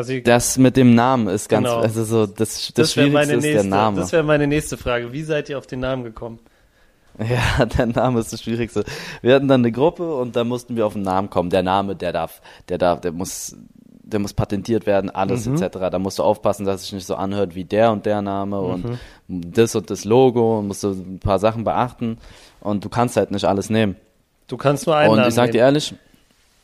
[0.00, 1.80] Also ihr, das mit dem Namen ist ganz, Genau.
[1.80, 4.00] also so, das, das, das Schwierigste meine ist nächste, der Name.
[4.00, 5.12] das wäre meine nächste Frage.
[5.12, 6.38] Wie seid ihr auf den Namen gekommen?
[7.18, 8.84] Ja, der Name ist das Schwierigste.
[9.20, 11.50] Wir hatten dann eine Gruppe und da mussten wir auf den Namen kommen.
[11.50, 13.56] Der Name, der darf, der darf, der muss,
[14.02, 15.56] der muss patentiert werden, alles Mhm.
[15.60, 15.78] etc.
[15.90, 18.56] Da musst du aufpassen, dass es sich nicht so anhört wie der und der Name
[18.56, 18.98] Mhm.
[19.28, 22.16] und das und das Logo und musst du ein paar Sachen beachten
[22.60, 23.96] und du kannst halt nicht alles nehmen.
[24.46, 25.94] Du kannst nur einen und Namen ich sag dir ehrlich,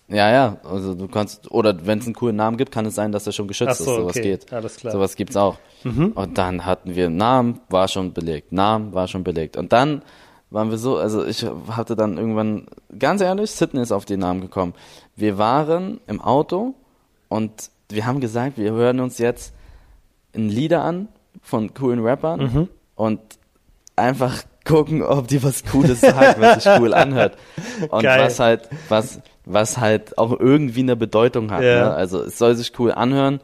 [0.08, 3.10] Ja, ja, also du kannst, oder wenn es einen coolen Namen gibt, kann es sein,
[3.10, 4.22] dass der schon geschützt Ach so, ist, sowas okay.
[4.22, 4.52] geht.
[4.52, 4.92] Alles klar.
[4.92, 5.58] Sowas gibt's auch.
[5.84, 9.56] Und dann hatten wir Namen, war schon belegt, Namen war schon belegt.
[9.56, 10.02] Und dann
[10.50, 12.66] waren wir so, also ich hatte dann irgendwann,
[12.98, 14.74] ganz ehrlich, Sydney ist auf den Namen gekommen.
[15.16, 16.74] Wir waren im Auto
[17.28, 19.54] und wir haben gesagt, wir hören uns jetzt
[20.34, 21.08] ein Lieder an
[21.42, 22.68] von coolen Rappern Mhm.
[22.94, 23.20] und
[23.96, 27.36] einfach gucken, ob die was Cooles sagen, was sich cool anhört.
[27.88, 28.26] Und Geil.
[28.26, 31.62] was halt, was, was halt auch irgendwie eine Bedeutung hat.
[31.62, 31.88] Ja.
[31.88, 31.94] Ne?
[31.94, 33.40] Also es soll sich cool anhören.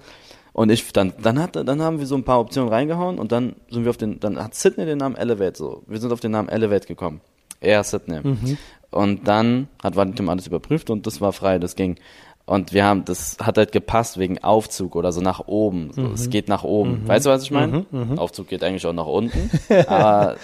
[0.53, 3.57] Und ich, dann, dann hat, dann haben wir so ein paar Optionen reingehauen und dann
[3.71, 5.83] sind wir auf den, dann hat Sydney den Namen Elevate so.
[5.87, 7.23] Wir sind auf den Namen Elevate gekommen.
[7.61, 8.21] Er Sydney.
[8.23, 8.59] Mhm.
[8.91, 11.97] Und dann hat Valentin alles überprüft und das war frei, das ging.
[12.45, 15.91] Und wir haben, das hat halt gepasst wegen Aufzug oder so nach oben.
[15.95, 16.15] So, Mhm.
[16.15, 17.07] Es geht nach oben.
[17.07, 17.87] Weißt du, was ich meine?
[18.17, 19.51] Aufzug geht eigentlich auch nach unten.
[19.87, 20.37] aber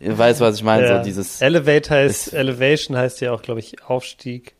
[0.00, 0.86] ihr weißt, was ich meine?
[0.86, 0.98] Ja.
[0.98, 4.54] So dieses Elevate heißt, Elevation heißt ja auch, glaube ich, Aufstieg.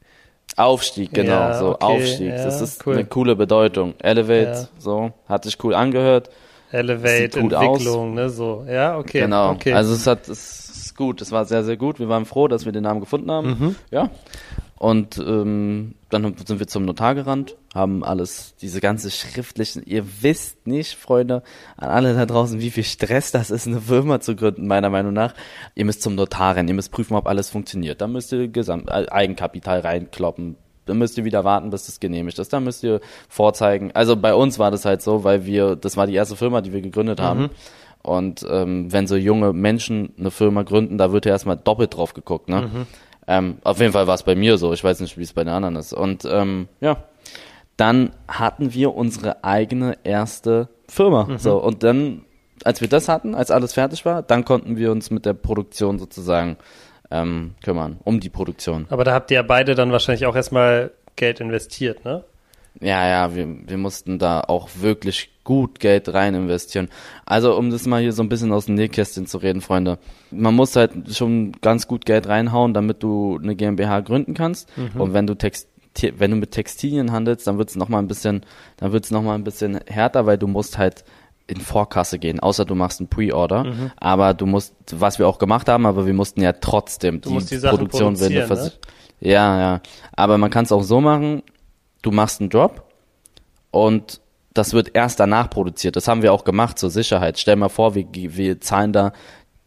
[0.56, 2.28] Aufstieg, genau, Ja, so okay, Aufstieg.
[2.28, 2.94] ja, das ist cool.
[2.94, 3.94] eine coole Bedeutung.
[3.98, 6.30] Elevate, so, hat sich cool angehört.
[6.72, 8.64] Elevate, Entwicklung, ne, so.
[8.68, 9.20] Ja, okay.
[9.20, 9.52] Genau.
[9.52, 9.72] Okay.
[9.72, 11.20] Also es hat, es ist gut.
[11.20, 11.98] Es war sehr, sehr gut.
[12.00, 13.48] Wir waren froh, dass wir den Namen gefunden haben.
[13.48, 13.76] Mhm.
[13.90, 14.10] Ja.
[14.78, 20.66] Und ähm, dann sind wir zum Notar gerannt, haben alles, diese ganze schriftlichen, ihr wisst
[20.66, 21.42] nicht, Freunde,
[21.76, 25.12] an alle da draußen, wie viel Stress das ist, eine Firma zu gründen, meiner Meinung
[25.12, 25.34] nach.
[25.74, 28.00] Ihr müsst zum Notar rennen, ihr müsst prüfen, ob alles funktioniert.
[28.00, 30.56] Dann müsst ihr Gesamt äh, Eigenkapital reinkloppen.
[30.86, 32.52] Dann müsst ihr wieder warten, bis das genehmigt ist.
[32.52, 33.90] Dann müsst ihr vorzeigen.
[33.92, 36.72] Also bei uns war das halt so, weil wir, das war die erste Firma, die
[36.72, 37.50] wir gegründet haben.
[38.02, 42.14] Und ähm, wenn so junge Menschen eine Firma gründen, da wird ja erstmal doppelt drauf
[42.14, 42.70] geguckt, ne?
[43.26, 44.72] Ähm, auf jeden Fall war es bei mir so.
[44.72, 45.92] Ich weiß nicht, wie es bei den anderen ist.
[45.92, 46.98] Und ähm, ja,
[47.76, 51.38] dann hatten wir unsere eigene erste Firma.
[51.38, 52.22] So und dann,
[52.64, 55.98] als wir das hatten, als alles fertig war, dann konnten wir uns mit der Produktion
[55.98, 56.56] sozusagen
[57.10, 58.86] ähm, kümmern, um die Produktion.
[58.90, 62.24] Aber da habt ihr ja beide dann wahrscheinlich auch erstmal Geld investiert, ne?
[62.80, 66.88] Ja, ja, wir, wir mussten da auch wirklich gut Geld rein investieren.
[67.24, 69.98] Also, um das mal hier so ein bisschen aus dem Nähkästchen zu reden, Freunde.
[70.30, 74.68] Man muss halt schon ganz gut Geld reinhauen, damit du eine GmbH gründen kannst.
[74.98, 75.70] Und wenn du Text
[76.16, 78.44] wenn du mit Textilien handelst, dann wird's noch mal ein bisschen,
[78.76, 81.04] dann wird's noch mal ein bisschen härter, weil du musst halt
[81.48, 83.64] in Vorkasse gehen, außer du machst einen Pre-Order.
[83.98, 87.56] Aber du musst, was wir auch gemacht haben, aber wir mussten ja trotzdem Du die
[87.56, 88.78] Sachen Produktion produzieren, Vers-
[89.20, 89.80] Ja, ja.
[90.12, 91.42] Aber man kann es auch so machen,
[92.02, 92.82] du machst einen Drop
[93.70, 94.20] und
[94.54, 95.96] das wird erst danach produziert.
[95.96, 97.38] Das haben wir auch gemacht zur Sicherheit.
[97.38, 99.12] Stell mal vor, wir, wir zahlen da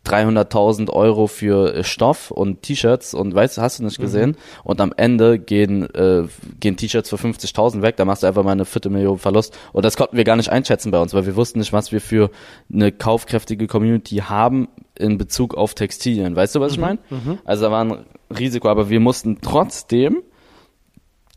[0.09, 4.35] 300.000 Euro für äh, Stoff und T-Shirts und weißt du, hast du nicht gesehen?
[4.63, 6.23] Und am Ende gehen, äh,
[6.59, 9.57] gehen T-Shirts für 50.000 weg, da machst du einfach mal eine Viertelmillion Verlust.
[9.73, 12.01] Und das konnten wir gar nicht einschätzen bei uns, weil wir wussten nicht, was wir
[12.01, 12.31] für
[12.73, 14.67] eine kaufkräftige Community haben
[14.97, 16.35] in Bezug auf Textilien.
[16.35, 16.99] Weißt du, was ich meine?
[17.45, 18.05] Also da war ein
[18.37, 20.23] Risiko, aber wir mussten trotzdem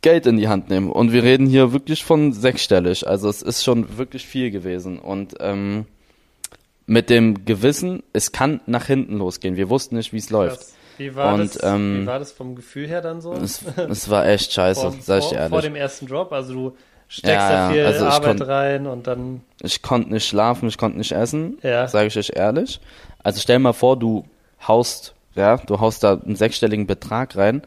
[0.02, 0.90] Geld in die Hand nehmen.
[0.90, 3.06] Und wir reden hier wirklich von sechsstellig.
[3.06, 4.98] Also es ist schon wirklich viel gewesen.
[4.98, 5.86] Und ähm,
[6.86, 9.56] mit dem Gewissen, es kann nach hinten losgehen.
[9.56, 10.66] Wir wussten nicht, wie es läuft.
[10.98, 13.32] Wie war, Und, das, ähm, wie war das vom Gefühl her dann so?
[13.32, 15.64] Es, es war echt scheiße, vor, sag ich vor, dir vor ehrlich.
[15.64, 16.76] dem ersten Drop, also du
[17.08, 20.76] steckst Ja, da viel also Arbeit konnt- rein und dann, Ich konnte nicht schlafen, ich
[20.78, 21.88] konnte nicht essen, Ja.
[21.88, 22.80] sage ich euch ehrlich.
[23.22, 24.24] Also stell mal vor, du
[24.66, 27.62] haust, ja, du haust da einen sechsstelligen Betrag rein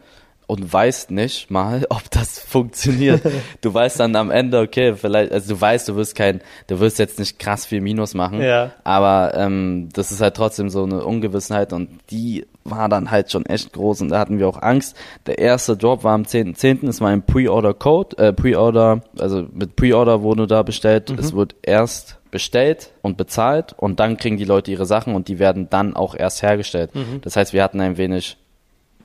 [0.46, 3.22] und weißt nicht mal, ob das funktioniert.
[3.60, 6.98] du weißt dann am Ende, okay, vielleicht, also du weißt, du wirst kein, du wirst
[6.98, 8.72] jetzt nicht krass viel Minus machen, Ja.
[8.84, 13.46] aber ähm, das ist halt trotzdem so eine Ungewissenheit und die war dann halt schon
[13.46, 14.96] echt groß und da hatten wir auch Angst.
[15.26, 20.22] Der erste Drop war am 10.10., es war ein Pre-Order-Code, äh, Pre-Order, also mit Pre-Order
[20.22, 24.84] wurde da bestellt, es wird erst bestellt und bezahlt und dann kriegen die Leute ihre
[24.84, 26.90] Sachen und die werden dann auch erst hergestellt.
[27.22, 28.36] Das heißt, wir hatten ein wenig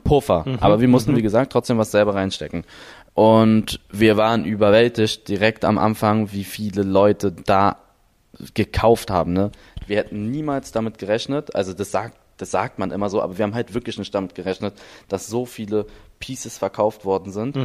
[0.03, 2.63] Puffer, aber wir mussten, wie gesagt, trotzdem was selber reinstecken.
[3.13, 7.77] Und wir waren überwältigt direkt am Anfang, wie viele Leute da
[8.53, 9.33] gekauft haben.
[9.33, 9.51] Ne?
[9.87, 13.43] Wir hätten niemals damit gerechnet, also das sagt, das sagt man immer so, aber wir
[13.43, 14.73] haben halt wirklich nicht damit gerechnet,
[15.07, 15.85] dass so viele
[16.19, 17.55] Pieces verkauft worden sind.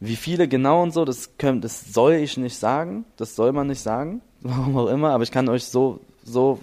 [0.00, 3.68] Wie viele genau und so, das, können, das soll ich nicht sagen, das soll man
[3.68, 6.58] nicht sagen, warum auch immer, aber ich kann euch so, so,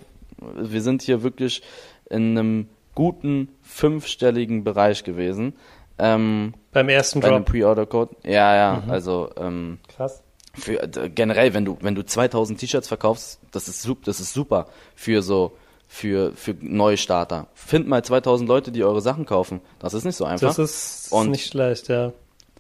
[0.56, 1.62] wir sind hier wirklich
[2.10, 2.68] in einem
[3.02, 5.54] guten fünfstelligen Bereich gewesen.
[5.98, 7.46] Ähm, beim ersten bei Drop.
[7.46, 8.16] Pre-Order-Code.
[8.24, 10.22] Ja, ja, also ähm, Krass.
[10.54, 14.68] für, äh, generell, wenn du wenn du 2000 T-Shirts verkaufst, das ist das ist super
[14.96, 15.54] für so
[15.88, 17.48] für für Neustarter.
[17.56, 19.62] Find mal 2000 Leute, die eure Sachen kaufen.
[19.80, 20.48] Das ist nicht so einfach.
[20.56, 22.14] Das ist Und- nicht schlecht, ja.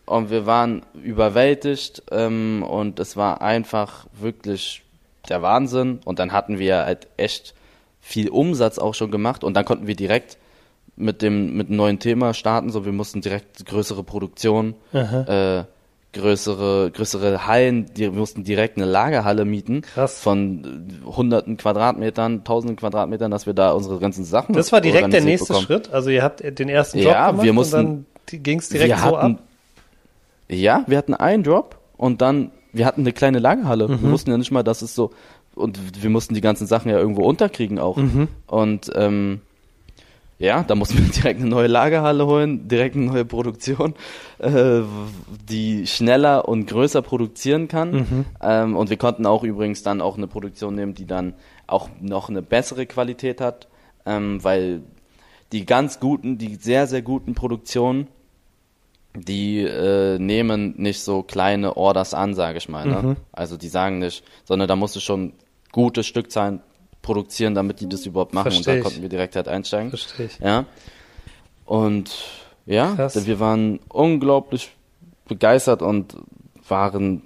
[0.05, 4.83] und wir waren überwältigt ähm, und es war einfach wirklich
[5.29, 5.99] der Wahnsinn.
[6.03, 7.53] Und dann hatten wir halt echt
[8.01, 10.37] viel Umsatz auch schon gemacht und dann konnten wir direkt
[10.97, 12.69] mit dem mit einem neuen Thema starten.
[12.69, 15.63] So, wir mussten direkt größere Produktion äh,
[16.13, 19.81] größere, größere Hallen, die, wir mussten direkt eine Lagerhalle mieten.
[19.81, 20.19] Krass.
[20.19, 25.21] Von hunderten Quadratmetern, tausenden Quadratmetern, dass wir da unsere ganzen Sachen Das war direkt der
[25.21, 25.65] nächste bekommen.
[25.65, 25.93] Schritt.
[25.93, 28.97] Also ihr habt den ersten Job Ja, gemacht wir mussten- und dann ging es direkt
[28.97, 29.43] so hatten, ab.
[30.49, 33.87] Ja, wir hatten einen Drop und dann, wir hatten eine kleine Lagerhalle.
[33.87, 34.01] Mhm.
[34.03, 35.11] Wir wussten ja nicht mal, dass es so,
[35.55, 37.97] und wir mussten die ganzen Sachen ja irgendwo unterkriegen auch.
[37.97, 38.27] Mhm.
[38.47, 39.41] Und ähm,
[40.41, 43.93] ja, da mussten wir direkt eine neue Lagerhalle holen, direkt eine neue Produktion,
[44.39, 44.81] äh,
[45.47, 47.91] die schneller und größer produzieren kann.
[47.91, 48.25] Mhm.
[48.41, 51.33] Ähm, und wir konnten auch übrigens dann auch eine Produktion nehmen, die dann
[51.67, 53.67] auch noch eine bessere Qualität hat,
[54.05, 54.81] ähm, weil
[55.51, 58.07] die ganz guten, die sehr, sehr guten Produktionen,
[59.15, 62.85] die äh, nehmen nicht so kleine Orders an, sage ich mal.
[62.85, 63.01] Ne?
[63.01, 63.15] Mhm.
[63.31, 65.33] Also die sagen nicht, sondern da musst du schon
[65.71, 66.61] gute Stückzahlen
[67.01, 68.51] produzieren, damit die das überhaupt machen.
[68.51, 69.89] Versteh und da konnten wir direkt halt einsteigen.
[69.89, 70.39] Verstehe ich.
[70.39, 70.65] Ja.
[71.65, 72.11] Und
[72.65, 73.25] ja, Krass.
[73.25, 74.71] wir waren unglaublich
[75.27, 76.15] begeistert und
[76.67, 77.23] waren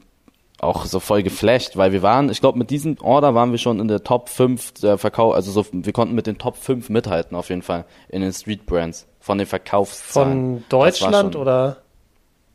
[0.65, 3.79] auch so voll geflasht, weil wir waren, ich glaube, mit diesem Order waren wir schon
[3.79, 7.35] in der Top 5 der Verkauf, also so, wir konnten mit den Top 5 mithalten
[7.37, 10.31] auf jeden Fall in den Street Brands von den Verkaufszahlen.
[10.31, 11.77] Von Das Deutschland schon- oder?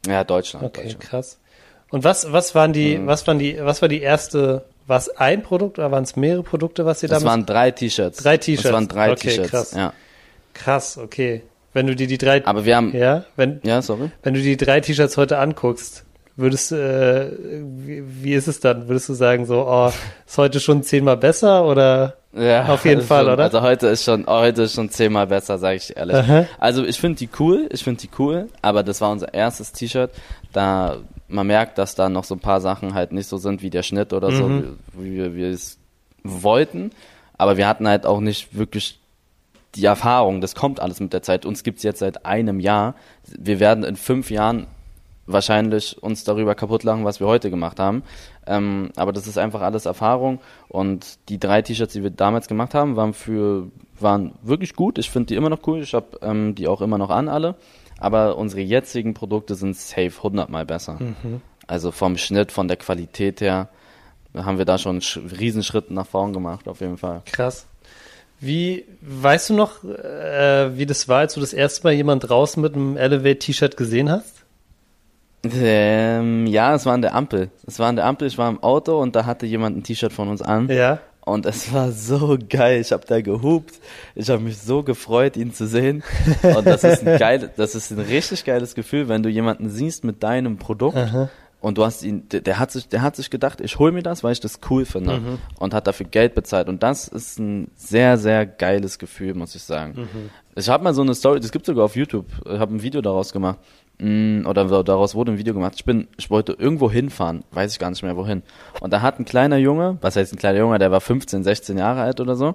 [0.07, 0.65] Ja, Deutschland.
[0.65, 1.01] Okay, Deutschland.
[1.01, 1.39] krass.
[1.91, 3.07] Und was, was waren die, Mhm.
[3.07, 6.43] was waren die, was war die erste, war es ein Produkt oder waren es mehrere
[6.43, 7.39] Produkte, was ihr Das damals?
[7.39, 8.23] waren drei T-Shirts.
[8.23, 8.63] Drei T-Shirts.
[8.65, 9.51] Das waren drei Okay, T-Shirts.
[9.51, 9.73] krass.
[9.75, 9.93] Ja.
[10.55, 11.43] Krass, okay.
[11.73, 14.11] Wenn du dir die drei, Aber wir haben, ja, wenn, ja, sorry.
[14.23, 16.05] wenn du die drei T-Shirts heute anguckst,
[16.37, 18.89] würdest, äh, wie, wie ist es dann?
[18.89, 19.91] Würdest du sagen so, oh,
[20.27, 22.15] ist heute schon zehnmal besser oder?
[22.33, 23.43] Ja, Auf jeden schon, Fall, oder?
[23.43, 26.15] Also heute ist schon, heute ist schon zehnmal besser, sage ich ehrlich.
[26.17, 26.47] Aha.
[26.59, 30.11] Also ich finde die cool, ich finde die cool, aber das war unser erstes T-Shirt.
[30.53, 33.71] Da man merkt, dass da noch so ein paar Sachen halt nicht so sind wie
[33.71, 34.79] der Schnitt oder so, Mhm.
[34.95, 35.79] wie, wie wir, wir es
[36.23, 36.91] wollten.
[37.37, 38.99] Aber wir hatten halt auch nicht wirklich
[39.77, 40.41] die Erfahrung.
[40.41, 41.47] Das kommt alles mit der Zeit.
[41.47, 42.95] Uns gibt's jetzt seit einem Jahr.
[43.27, 44.67] Wir werden in fünf Jahren
[45.33, 48.03] wahrscheinlich uns darüber kaputt lachen, was wir heute gemacht haben.
[48.47, 52.75] Ähm, aber das ist einfach alles Erfahrung und die drei T-Shirts, die wir damals gemacht
[52.75, 54.99] haben, waren für waren wirklich gut.
[54.99, 55.81] Ich finde die immer noch cool.
[55.83, 57.55] Ich habe ähm, die auch immer noch an alle.
[57.99, 60.97] Aber unsere jetzigen Produkte sind safe 100 mal besser.
[61.67, 63.69] Also vom Schnitt, von der Qualität her
[64.35, 67.21] haben wir da schon einen Sch- Riesenschritt nach vorn gemacht, auf jeden Fall.
[67.27, 67.67] Krass.
[68.41, 72.63] Wie, weißt du noch, äh, wie das war, als du das erste Mal jemand draußen
[72.63, 74.40] mit einem Elevate-T-Shirt gesehen hast?
[75.43, 77.51] Ähm, ja, es war an der Ampel.
[77.67, 80.13] Es war an der Ampel, ich war im Auto und da hatte jemand ein T-Shirt
[80.13, 80.69] von uns an.
[80.69, 81.01] Ja.
[81.23, 82.81] Und es war so geil.
[82.81, 83.75] Ich habe da gehupt.
[84.15, 86.03] Ich habe mich so gefreut, ihn zu sehen.
[86.43, 90.03] Und das ist ein geil, das ist ein richtig geiles Gefühl, wenn du jemanden siehst
[90.03, 90.99] mit deinem Produkt
[91.61, 94.03] und du hast ihn, der, der hat sich, der hat sich gedacht, ich hol mir
[94.03, 96.69] das, weil ich das cool finde und hat dafür Geld bezahlt.
[96.69, 100.09] Und das ist ein sehr, sehr geiles Gefühl, muss ich sagen.
[100.57, 102.27] Ich habe mal so eine Story, das gibt sogar auf YouTube.
[102.47, 103.59] Ich habe ein Video daraus gemacht.
[104.01, 105.75] Mm, Oder daraus wurde ein Video gemacht.
[105.77, 108.43] Ich bin, ich wollte irgendwo hinfahren, weiß ich gar nicht mehr wohin.
[108.81, 111.77] Und da hat ein kleiner Junge, was heißt ein kleiner Junge, der war 15, 16
[111.79, 112.55] Jahre alt oder so,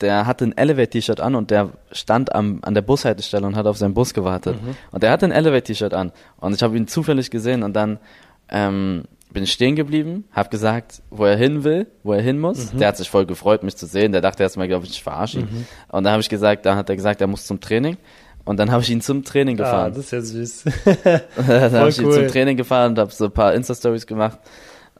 [0.00, 3.76] der hatte ein Elevate-T-Shirt an und der stand am, an der Bushaltestelle und hat auf
[3.76, 4.56] seinen Bus gewartet.
[4.92, 6.12] Und der hatte ein Elevate-T-Shirt an.
[6.36, 7.98] Und ich habe ihn zufällig gesehen und dann
[8.48, 12.70] ähm, bin ich stehen geblieben, habe gesagt, wo er hin will, wo er hin muss.
[12.78, 14.12] Der hat sich voll gefreut, mich zu sehen.
[14.12, 15.48] Der dachte erstmal, glaube ich, ich verarsche ihn.
[15.88, 17.96] Und dann habe ich gesagt, dann hat er gesagt, er muss zum Training.
[18.48, 19.92] Und dann habe ich ihn zum Training Ah, gefahren.
[19.94, 20.64] das ist ja süß.
[21.36, 22.14] dann habe ich ihn cool.
[22.14, 24.38] zum Training gefahren und habe so ein paar Insta-Stories gemacht.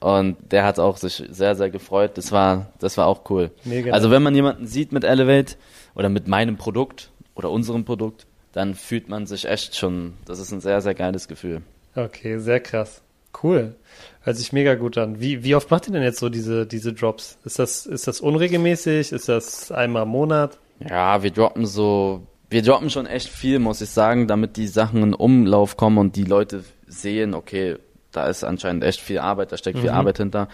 [0.01, 2.19] Und der hat auch sich sehr, sehr gefreut.
[2.19, 3.51] Das war, das war auch cool.
[3.65, 3.93] Mega.
[3.95, 5.55] Also wenn man jemanden sieht mit Elevate
[5.95, 10.53] oder mit meinem Produkt oder unserem Produkt, dann fühlt man sich echt schon, das ist
[10.53, 11.63] ein sehr, sehr geiles Gefühl.
[11.97, 13.01] Okay, sehr krass.
[13.43, 13.77] Cool.
[14.25, 15.21] Hört sich mega gut an.
[15.21, 17.39] Wie, wie oft macht ihr denn jetzt so diese, diese Drops?
[17.47, 19.11] Ist das, ist das unregelmäßig?
[19.11, 20.59] Ist das einmal im Monat?
[20.87, 25.03] Ja, wir droppen so, wir droppen schon echt viel, muss ich sagen, damit die Sachen
[25.03, 27.77] in Umlauf kommen und die Leute sehen, okay,
[28.13, 30.49] da ist anscheinend echt viel Arbeit, da steckt viel Arbeit hinter.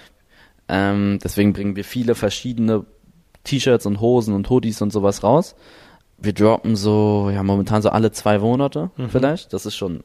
[0.68, 2.84] Ähm, deswegen bringen wir viele verschiedene
[3.44, 5.54] T-Shirts und Hosen und Hoodies und sowas raus.
[6.18, 9.52] Wir droppen so, ja, momentan so alle zwei Monate vielleicht.
[9.52, 10.02] Das ist schon.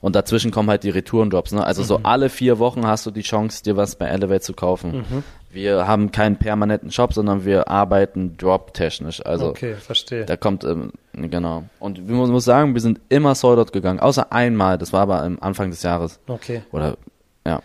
[0.00, 1.64] Und dazwischen kommen halt die Returendrops, ne?
[1.64, 5.04] Also so alle vier Wochen hast du die Chance, dir was bei Elevate zu kaufen.
[5.50, 9.24] Wir haben keinen permanenten Shop, sondern wir arbeiten drop-technisch.
[9.24, 10.24] Also okay, verstehe.
[10.24, 11.64] da kommt, ähm, genau.
[11.78, 14.00] Und ich muss, muss sagen, wir sind immer sold out gegangen.
[14.00, 16.20] Außer einmal, das war aber am Anfang des Jahres.
[16.26, 16.62] Okay.
[16.72, 16.96] Oder,
[17.46, 17.60] ja.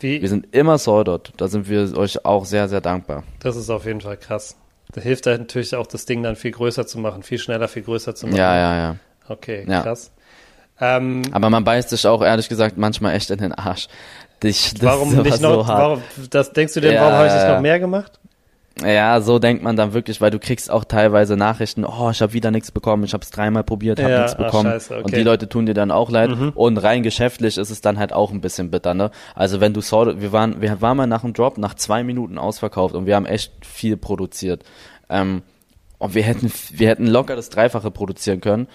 [0.00, 1.32] Wie, Wir sind immer sold out.
[1.36, 3.22] Da sind wir euch auch sehr, sehr dankbar.
[3.40, 4.56] das ist auf jeden Fall krass.
[4.92, 7.82] Da hilft halt natürlich auch, das Ding dann viel größer zu machen, viel schneller, viel
[7.82, 8.36] größer zu machen.
[8.38, 8.96] Ja, ja, ja.
[9.28, 9.82] Okay, Ja.
[9.82, 10.10] krass.
[10.80, 13.88] Ähm, Aber man beißt sich auch, ehrlich gesagt, manchmal echt in den Arsch.
[14.42, 15.78] Dich, das warum war nicht so noch, hart.
[15.80, 18.18] warum, das denkst du denn, Ja, warum habe ich nicht noch mehr gemacht?
[18.82, 22.32] Ja, so denkt man dann wirklich, weil du kriegst auch teilweise Nachrichten, oh, ich habe
[22.32, 24.70] wieder nichts bekommen, ich habe es dreimal probiert, habe Ja, nichts ach, bekommen.
[24.70, 25.04] scheiße, okay.
[25.04, 26.30] Und die Leute tun dir dann auch leid.
[26.30, 26.50] Mhm.
[26.54, 29.10] Und rein geschäftlich ist es dann halt auch ein bisschen bitter, ne?
[29.34, 32.38] Also wenn du saw, wir waren, wir waren mal nach dem Drop nach zwei Minuten
[32.38, 34.62] ausverkauft und wir haben echt viel produziert.
[35.10, 35.42] Ähm,
[35.98, 38.66] und wir hätten, wir hätten locker das Dreifache produzieren können,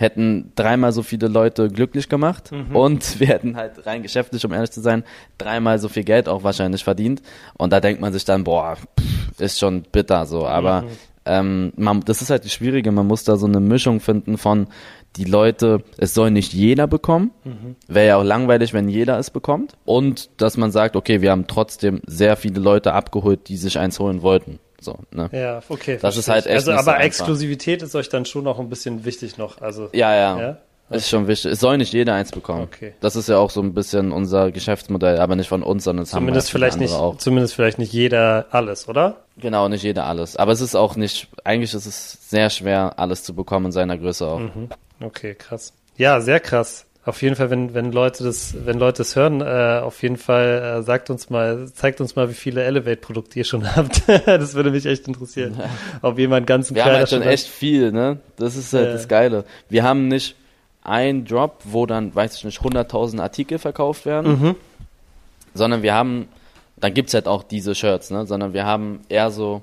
[0.00, 2.74] hätten dreimal so viele Leute glücklich gemacht Mhm.
[2.76, 5.02] und wir hätten halt rein geschäftlich, um ehrlich zu sein,
[5.38, 7.20] dreimal so viel Geld auch wahrscheinlich verdient.
[7.58, 10.46] Und da denkt man sich dann, boah, pff, ist schon bitter so.
[10.46, 10.86] Aber Mhm.
[11.26, 14.68] ähm, man, das ist halt die Schwierige, man muss da so eine Mischung finden von
[15.16, 17.74] die Leute, es soll nicht jeder bekommen, Mhm.
[17.88, 19.76] wäre ja auch langweilig, wenn jeder es bekommt.
[19.84, 23.98] Und dass man sagt, okay, wir haben trotzdem sehr viele Leute abgeholt, die sich eins
[23.98, 24.60] holen wollten.
[24.80, 25.28] So, ne?
[25.32, 25.98] Ja, okay.
[26.00, 27.04] Das ist halt echt Also, so aber einfach.
[27.04, 29.60] Exklusivität ist euch dann schon noch ein bisschen wichtig noch.
[29.60, 30.40] Also, Ja, ja.
[30.40, 30.58] Ja?
[30.90, 31.52] Ist schon wichtig.
[31.52, 32.62] Es soll nicht jeder eins bekommen.
[32.62, 32.94] Okay.
[33.00, 36.10] Das ist ja auch so ein bisschen unser Geschäftsmodell, aber nicht von uns, sondern es
[36.10, 37.18] zumindest haben halt vielleicht nicht, auch.
[37.18, 39.16] zumindest vielleicht nicht jeder alles, oder?
[39.36, 40.36] Genau, nicht jeder alles.
[40.36, 43.98] Aber es ist auch nicht, eigentlich ist es sehr schwer, alles zu bekommen in seiner
[43.98, 44.38] Größe auch.
[44.38, 44.70] Mhm.
[45.02, 45.74] Okay, krass.
[45.98, 46.86] Ja, sehr krass.
[47.08, 50.78] Auf jeden Fall, wenn, wenn Leute das, wenn Leute das hören, äh, auf jeden Fall
[50.80, 54.02] äh, sagt uns mal, zeigt uns mal, wie viele Elevate-Produkte ihr schon habt.
[54.26, 55.58] das würde mich echt interessieren.
[56.02, 58.18] Ob jemand ganz Wir haben halt schon echt viel, ne?
[58.36, 58.92] Das ist halt Ja.
[58.92, 59.44] das Geile.
[59.70, 60.36] Wir haben nicht
[60.82, 64.54] einen Drop, wo dann, weiß ich nicht, 100.000 Artikel verkauft werden, Mhm.
[65.54, 66.28] sondern wir haben,
[66.76, 68.26] dann gibt's halt auch diese Shirts, ne?
[68.26, 69.62] Sondern wir haben eher so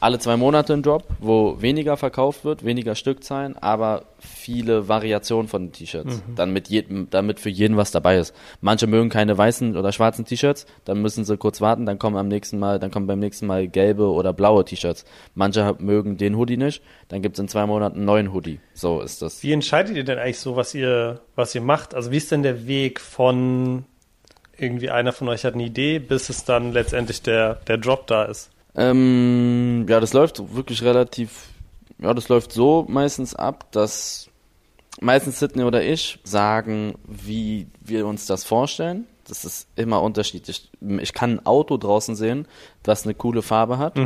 [0.00, 5.66] alle zwei Monate einen Drop, wo weniger verkauft wird, weniger Stückzahlen, aber viele Variationen von
[5.66, 6.22] den T-Shirts.
[6.34, 8.34] Dann mit jedem, damit für jeden was dabei ist.
[8.60, 12.28] Manche mögen keine weißen oder schwarzen T-Shirts, dann müssen sie kurz warten, dann kommen am
[12.28, 15.04] nächsten Mal, dann kommen beim nächsten Mal gelbe oder blaue T-Shirts.
[15.34, 18.58] Manche mögen den Hoodie nicht, dann gibt's in zwei Monaten einen neuen Hoodie.
[18.72, 19.42] So ist das.
[19.42, 21.94] Wie entscheidet ihr denn eigentlich so, was ihr, was ihr macht?
[21.94, 23.84] Also wie ist denn der Weg von
[24.56, 28.24] irgendwie einer von euch hat eine Idee, bis es dann letztendlich der, der Drop da
[28.24, 28.50] ist?
[28.74, 31.48] Ähm, ja, das läuft wirklich relativ,
[31.98, 34.28] ja, das läuft so meistens ab, dass
[35.00, 39.06] meistens Sidney oder ich sagen, wie wir uns das vorstellen.
[39.26, 40.70] Das ist immer unterschiedlich.
[41.00, 42.46] Ich kann ein Auto draußen sehen,
[42.82, 43.96] das eine coole Farbe hat.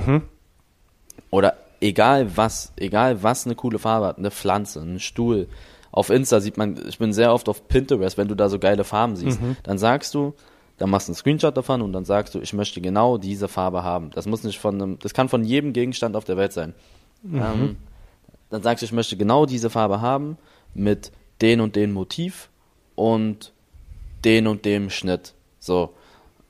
[1.31, 5.49] Oder egal was, egal was eine coole Farbe hat, eine Pflanze, ein Stuhl.
[5.93, 8.85] Auf Insta sieht man, ich bin sehr oft auf Pinterest, wenn du da so geile
[8.85, 10.35] Farben siehst, dann sagst du,
[10.79, 13.83] dann machst du einen Screenshot davon und dann sagst du, ich möchte genau diese Farbe
[13.85, 14.11] haben.
[14.11, 16.75] Das muss nicht von einem, das kann von jedem Gegenstand auf der Welt sein.
[17.33, 17.77] Ähm,
[18.51, 20.37] dann sagst du, ich möchte genau diese Farbe haben
[20.75, 22.51] mit den und den Motiv
[22.95, 23.53] und
[24.25, 25.35] den und dem Schnitt.
[25.59, 25.95] So.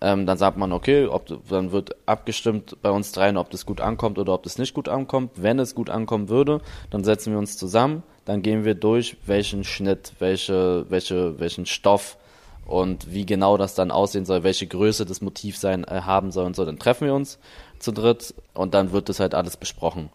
[0.01, 3.81] Ähm, dann sagt man, okay, ob, dann wird abgestimmt bei uns dreien, ob das gut
[3.81, 5.31] ankommt oder ob das nicht gut ankommt.
[5.37, 6.61] Wenn es gut ankommen würde,
[6.91, 12.19] dann setzen wir uns zusammen, dann gehen wir durch, welchen Schnitt, welche, welche, welchen Stoff
[12.67, 16.47] und wie genau das dann aussehen soll, welche Größe das Motiv sein äh, haben soll
[16.47, 16.65] und so.
[16.65, 17.39] Dann treffen wir uns
[17.79, 20.11] zu dritt und dann wird das halt alles besprochen.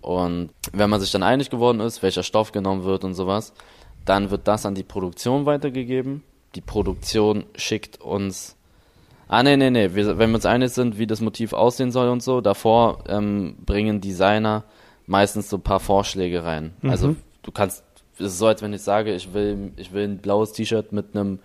[0.00, 3.52] Und wenn man sich dann einig geworden ist, welcher Stoff genommen wird und sowas,
[4.04, 6.22] dann wird das an die Produktion weitergegeben.
[6.54, 8.56] Die Produktion schickt uns
[9.32, 9.94] Ah, nee, nee, nee.
[9.94, 13.54] Wir, wenn wir uns einig sind, wie das Motiv aussehen soll und so, davor ähm,
[13.64, 14.64] bringen Designer
[15.06, 16.72] meistens so ein paar Vorschläge rein.
[16.90, 17.14] Also
[17.44, 17.84] du kannst,
[18.18, 21.14] es ist so, als wenn ich sage, ich will, ich will ein blaues T-Shirt mit
[21.14, 21.38] einem,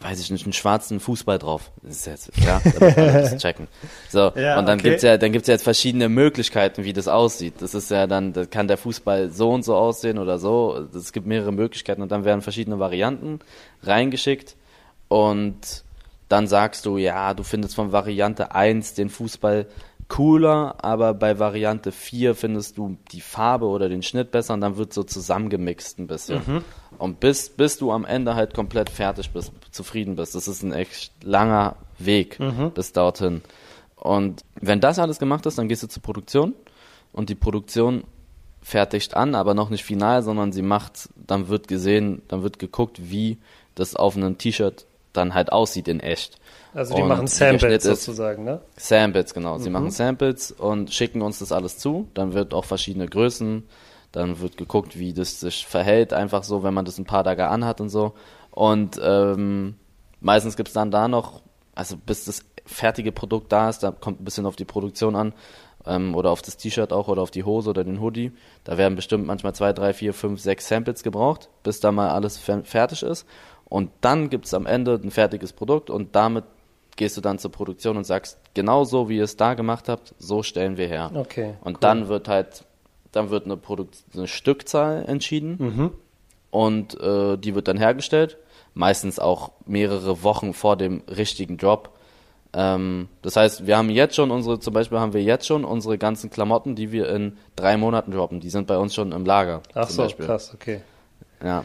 [0.00, 1.70] weiß ich nicht, einen schwarzen Fußball drauf.
[1.82, 3.68] Das ist jetzt, ja, da muss man das checken.
[4.08, 4.90] So, Ja, und dann okay.
[4.90, 7.54] gibt's ja, dann gibt's ja jetzt verschiedene Möglichkeiten, wie das aussieht.
[7.60, 10.86] Das ist ja dann, da kann der Fußball so und so aussehen oder so.
[10.94, 13.40] Es gibt mehrere Möglichkeiten und dann werden verschiedene Varianten
[13.82, 14.56] reingeschickt
[15.08, 15.84] und
[16.28, 19.66] dann sagst du, ja, du findest von Variante 1 den Fußball
[20.08, 24.76] cooler, aber bei Variante 4 findest du die Farbe oder den Schnitt besser und dann
[24.78, 26.40] wird so zusammengemixt ein bisschen.
[26.98, 30.34] Und bis, bis du am Ende halt komplett fertig bist, zufrieden bist.
[30.34, 32.38] Das ist ein echt langer Weg
[32.74, 33.42] bis dorthin.
[33.96, 36.54] Und wenn das alles gemacht ist, dann gehst du zur Produktion
[37.12, 38.04] und die Produktion
[38.62, 43.10] fertigt an, aber noch nicht final, sondern sie macht, dann wird gesehen, dann wird geguckt,
[43.10, 43.38] wie
[43.74, 46.38] das auf einem T-Shirt dann halt aussieht in echt.
[46.78, 48.60] Also die Und machen Samples sozusagen, ne?
[48.76, 49.58] Samples, genau.
[49.58, 52.06] Sie machen Samples und schicken uns das alles zu.
[52.14, 53.64] Dann wird auch verschiedene Größen,
[54.12, 57.48] dann wird geguckt, wie das sich verhält, einfach so, wenn man das ein paar Tage
[57.48, 58.14] anhat und so.
[58.52, 59.74] Und ähm,
[60.20, 61.42] meistens gibt's dann da noch,
[61.74, 65.34] also bis das fertige Produkt da ist, da kommt ein bisschen auf die Produktion an,
[65.84, 68.30] ähm, oder auf das T-Shirt auch, oder auf die Hose oder den Hoodie.
[68.62, 72.38] Da werden bestimmt manchmal zwei, drei, vier, fünf, sechs Samples gebraucht, bis da mal alles
[72.38, 73.26] fer fertig ist.
[73.64, 76.44] Und dann gibt's am Ende ein fertiges Produkt und damit
[76.98, 80.14] gehst du dann zur Produktion und sagst, genau so wie ihr es da gemacht habt,
[80.18, 81.10] so stellen wir her.
[81.14, 81.54] Okay.
[81.62, 82.64] Und dann wird halt,
[83.12, 85.92] dann wird eine, Produkt eine Stückzahl entschieden
[86.50, 88.36] und äh, die wird dann hergestellt.
[88.74, 91.90] Meistens auch mehrere Wochen vor dem richtigen Drop.
[92.52, 95.98] Ähm, das heißt, wir haben jetzt schon unsere, zum Beispiel haben wir jetzt schon unsere
[95.98, 98.40] ganzen Klamotten, die wir in drei Monaten droppen.
[98.40, 99.62] Die sind bei uns schon im Lager.
[99.74, 100.26] Ach so, Beispiel.
[100.26, 100.80] krass, okay.
[101.42, 101.64] Ja.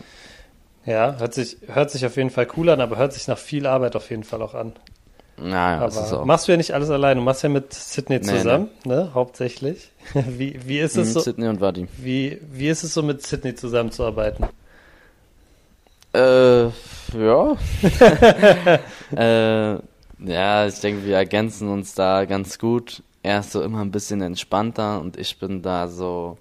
[0.85, 3.67] Ja, hört sich, hört sich auf jeden Fall cool an, aber hört sich nach viel
[3.67, 4.73] Arbeit auf jeden Fall auch an.
[5.37, 6.25] Naja, das ist auch.
[6.25, 9.89] machst du ja nicht alles allein, du machst ja mit Sydney Nee, zusammen, ne, hauptsächlich.
[10.13, 11.87] Wie, wie ist es Mhm, so, Sydney und Wadi.
[11.97, 14.45] wie, wie ist es so mit Sydney zusammenzuarbeiten?
[16.13, 17.57] Äh, ja.
[19.15, 19.77] äh,
[20.19, 23.01] ja, ich denke, wir ergänzen uns da ganz gut.
[23.23, 26.37] Er ist so immer ein bisschen entspannter und ich bin da so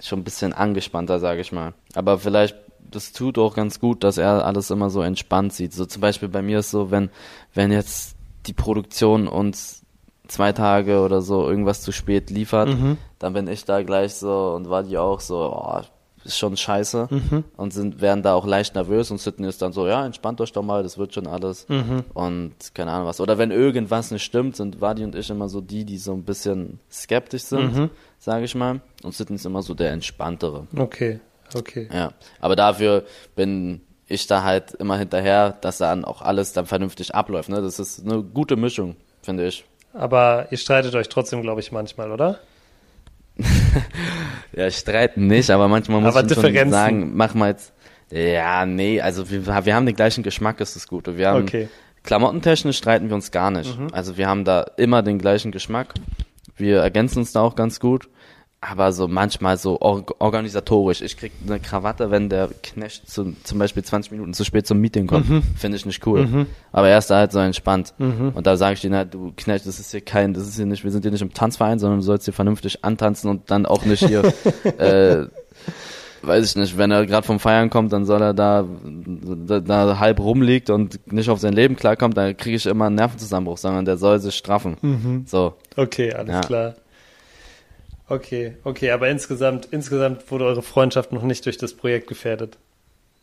[0.00, 1.72] schon ein bisschen angespannter, sage ich mal.
[1.94, 2.56] Aber vielleicht,
[2.94, 5.72] das tut auch ganz gut, dass er alles immer so entspannt sieht.
[5.72, 7.10] So zum Beispiel bei mir ist so, wenn,
[7.54, 8.16] wenn jetzt
[8.46, 9.82] die Produktion uns
[10.28, 12.96] zwei Tage oder so irgendwas zu spät liefert, Mhm.
[13.18, 15.80] dann bin ich da gleich so und war die auch so, oh,
[16.24, 17.44] ist schon scheiße Mhm.
[17.56, 20.52] und sind werden da auch leicht nervös und Sydney ist dann so, ja, entspannt euch
[20.52, 22.04] doch mal, das wird schon alles Mhm.
[22.14, 23.20] und keine Ahnung was.
[23.20, 26.22] Oder wenn irgendwas nicht stimmt, sind Wadi und ich immer so die, die so ein
[26.22, 27.90] bisschen skeptisch sind, Mhm.
[28.20, 28.80] sage ich mal.
[29.02, 30.68] Und Sydney ist immer so der entspanntere.
[30.76, 31.18] Okay,
[31.54, 31.88] okay.
[31.92, 37.14] Ja, aber dafür bin ich da halt immer hinterher, dass dann auch alles dann vernünftig
[37.14, 37.48] abläuft.
[37.48, 37.62] Ne?
[37.62, 39.64] Das ist eine gute Mischung, finde ich.
[39.94, 42.40] Aber ihr streitet euch trotzdem, glaube ich, manchmal, oder?
[44.54, 47.72] Ja, streiten nicht, aber manchmal muss Aber ich schon sagen, mach mal jetzt.
[48.10, 51.16] Ja, nee, also wir, wir haben den gleichen Geschmack, ist das Gute.
[51.16, 51.68] Wir haben Okay.
[52.02, 53.78] klamottentechnisch streiten wir uns gar nicht.
[53.92, 55.94] Also wir haben da immer den gleichen Geschmack.
[56.56, 58.10] Wir ergänzen uns da auch ganz gut.
[58.64, 61.02] Aber so manchmal so or organisatorisch.
[61.02, 64.78] Ich krieg eine Krawatte, wenn der Knecht zum, zum Beispiel 20 Minuten zu spät zum
[64.78, 65.26] Meeting kommt.
[65.56, 66.46] Finde ich nicht cool.
[66.70, 67.92] Aber er ist da halt so entspannt.
[67.98, 70.66] Und da sage ich denen halt, du Knecht, das ist hier kein, das ist hier
[70.66, 73.66] nicht, wir sind hier nicht im Tanzverein, sondern du sollst hier vernünftig antanzen und dann
[73.66, 74.22] auch nicht hier,
[74.78, 75.26] äh,
[76.22, 79.98] weiß ich nicht, wenn er gerade vom Feiern kommt, dann soll er da, da, da
[79.98, 83.84] halb rumliegt und nicht auf sein Leben klarkommt, dann kriege ich immer einen Nervenzusammenbruch, sondern
[83.86, 85.24] der soll sich straffen.
[85.26, 85.54] So.
[85.76, 86.40] Okay, alles Ja.
[86.42, 86.74] klar.
[88.12, 92.58] Okay, okay, aber insgesamt, insgesamt wurde eure Freundschaft noch nicht durch das Projekt gefährdet.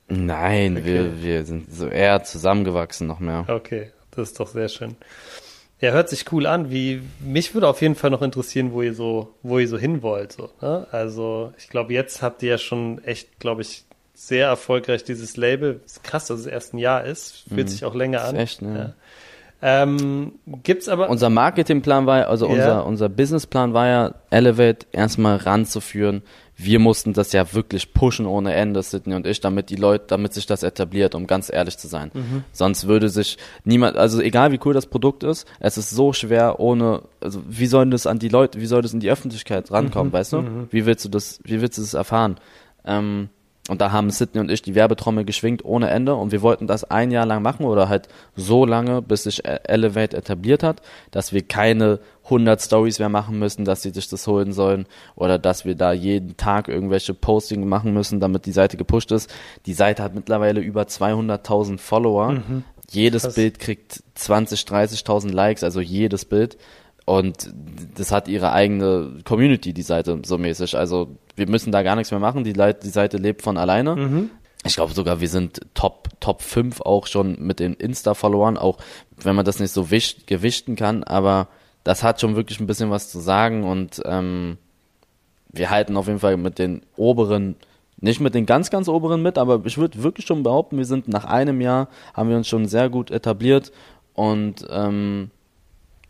[0.07, 0.85] Nein, Okay.
[0.85, 3.45] wir, wir sind so eher zusammengewachsen noch mehr.
[3.47, 4.95] Okay, das ist doch sehr schön.
[5.79, 6.71] Ja, hört sich cool an.
[6.71, 10.01] Wie mich würde auf jeden Fall noch interessieren, wo ihr so, wo ihr so hin
[10.01, 10.31] wollt.
[10.33, 10.87] So, ne?
[10.91, 13.85] Also ich glaube, jetzt habt ihr ja schon echt, glaube ich,
[14.15, 15.79] sehr erfolgreich dieses Label.
[15.85, 17.43] Ist krass, dass es erst ein Jahr ist.
[17.47, 18.33] Fühlt sich auch länger an.
[18.35, 18.41] Mhm.
[18.41, 18.77] Echt, ne?
[18.77, 18.93] Ja.
[19.61, 20.33] Ähm,
[20.63, 22.53] gibt's aber Unser Marketingplan war, also Ja.
[22.53, 26.21] unser, unser Businessplan war ja, Elevate erstmal ranzuführen.
[26.55, 30.33] Wir mussten das ja wirklich pushen ohne Ende, Sydney und ich, damit die Leute, damit
[30.33, 32.11] sich das etabliert, um ganz ehrlich zu sein.
[32.13, 32.43] Mhm.
[32.51, 36.59] Sonst würde sich niemand, also egal wie cool das Produkt ist, es ist so schwer
[36.59, 39.75] ohne, also wie soll das an die Leute, wie soll das in die Öffentlichkeit Mhm.
[39.75, 40.67] rankommen, weißt du?
[40.69, 42.37] Wie willst du das, wie willst du das erfahren?
[42.85, 43.29] Ähm,
[43.69, 46.83] und da haben Sydney und ich die Werbetrommel geschwingt ohne Ende und wir wollten das
[46.83, 51.31] ein Jahr lang machen oder halt so lange, bis sich E- Elevate etabliert hat, dass
[51.31, 55.65] wir keine 100 Stories mehr machen müssen, dass sie sich das holen sollen oder dass
[55.65, 59.31] wir da jeden Tag irgendwelche Postings machen müssen, damit die Seite gepusht ist.
[59.65, 62.41] Die Seite hat mittlerweile über 200.000 Follower.
[62.91, 63.35] Jedes Krass.
[63.35, 66.57] Bild kriegt 20, 30.000 Likes, also jedes Bild.
[67.05, 67.51] Und
[67.95, 70.77] das hat ihre eigene Community, die Seite, so mäßig.
[70.77, 72.43] Also wir müssen da gar nichts mehr machen.
[72.43, 73.95] Die, Leit die Seite lebt von alleine.
[74.65, 78.77] Ich glaube sogar, wir sind Top, Top 5 auch schon mit den Insta-Followern, auch
[79.17, 81.03] wenn man das nicht so wicht, gewichten kann.
[81.03, 81.47] Aber
[81.83, 84.57] das hat schon wirklich ein bisschen was zu sagen und ähm,
[85.51, 87.55] wir halten auf jeden Fall mit den oberen,
[87.99, 91.07] nicht mit den ganz, ganz oberen mit, aber ich würde wirklich schon behaupten, wir sind
[91.07, 93.71] nach einem Jahr, haben wir uns schon sehr gut etabliert
[94.13, 95.31] und ähm,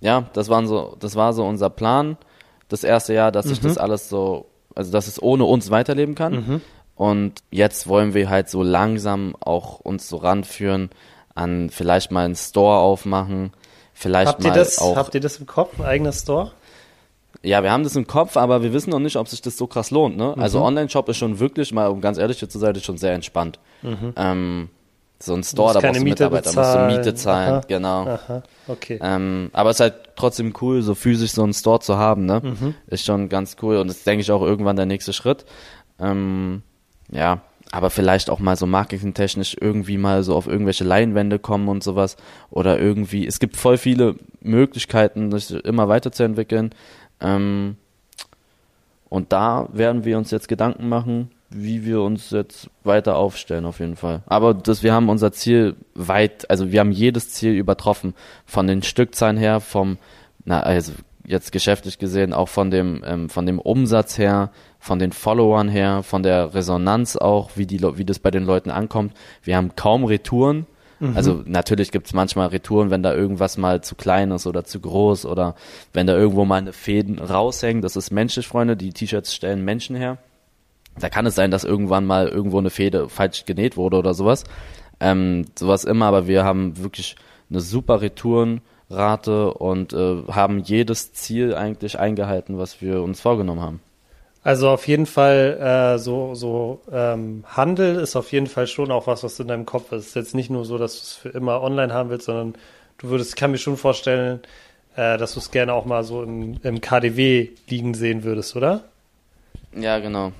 [0.02, 2.18] ja, das waren so, das war so unser Plan.
[2.68, 6.62] Das erste Jahr, dass sich das alles so, also dass es ohne uns weiterleben kann.
[6.96, 10.90] Und jetzt wollen wir halt so langsam auch uns so ranführen
[11.34, 13.54] an vielleicht mal einen Store aufmachen,
[13.94, 14.98] vielleicht habt ihr mal das, auch.
[14.98, 16.52] habt ihr das im Kopf, ein eigener Store?
[17.42, 19.66] Ja, wir haben das im Kopf, aber wir wissen noch nicht, ob sich das so
[19.66, 20.18] krass lohnt.
[20.18, 20.34] Ne?
[20.36, 20.42] Mhm.
[20.42, 23.60] Also Online-Shop ist schon wirklich, mal um ganz ehrlich zu sein, ist schon sehr entspannt.
[24.18, 24.70] Ähm,
[25.22, 26.96] so ein Store, da brauchst du Miete Mitarbeiter, musst du bezahlen.
[26.96, 27.64] Miete zahlen, Aha.
[27.68, 28.08] genau.
[28.08, 29.00] Aha, okay.
[29.02, 32.42] Ähm, aber es ist halt trotzdem cool, so physisch so einen Store zu haben, ne?
[32.44, 32.76] Mhm.
[32.88, 35.46] Ist schon ganz cool und das ist, denke ich, auch irgendwann der nächste Schritt.
[36.00, 36.62] Ähm,
[37.12, 37.42] ja,
[37.72, 42.18] aber vielleicht auch mal so marketingtechnisch irgendwie mal so auf irgendwelche Leinwände kommen und sowas.
[42.50, 46.74] Oder irgendwie, es gibt voll viele Möglichkeiten, sich immer weiterzuentwickeln.
[47.20, 47.76] Ähm,
[49.10, 53.80] und da werden wir uns jetzt Gedanken machen, wie wir uns jetzt weiter aufstellen, auf
[53.80, 54.22] jeden Fall.
[54.28, 58.14] Aber das, wir haben unser Ziel weit, also wir haben jedes Ziel übertroffen.
[58.46, 59.98] Von den Stückzahlen her, vom,
[60.46, 60.94] na, also
[61.26, 66.04] jetzt geschäftlich gesehen, auch von dem, ähm, von dem Umsatz her, von den Followern her,
[66.04, 69.14] von der Resonanz auch, wie die, wie das bei den Leuten ankommt.
[69.44, 70.66] Wir haben kaum Retouren.
[71.00, 71.16] Mhm.
[71.16, 75.26] Also natürlich gibt's manchmal Retouren, wenn da irgendwas mal zu klein ist oder zu groß
[75.26, 75.56] oder
[75.94, 77.82] wenn da irgendwo mal eine Fäden raushängen.
[77.82, 78.76] Das ist menschlich, Freunde.
[78.76, 80.18] Die T-Shirts stellen Menschen her.
[81.00, 84.44] Da kann es sein, dass irgendwann mal irgendwo eine Fäde falsch genäht wurde oder sowas.
[85.00, 87.16] Ähm, sowas immer, aber wir haben wirklich
[87.50, 93.80] eine super Retourenrate und äh, haben jedes Ziel eigentlich eingehalten, was wir uns vorgenommen haben.
[94.44, 99.06] Also auf jeden Fall äh, so so ähm, Handel ist auf jeden Fall schon auch
[99.06, 100.02] was, was in deinem Kopf ist.
[100.02, 102.56] Es ist jetzt nicht nur so, dass du es für immer online haben willst, sondern
[103.00, 104.40] du würdest, kann mir schon vorstellen,
[104.96, 108.86] äh, dass du es gerne auch mal so im, im KDW liegen sehen würdest, oder?
[109.76, 110.32] Ja, genau.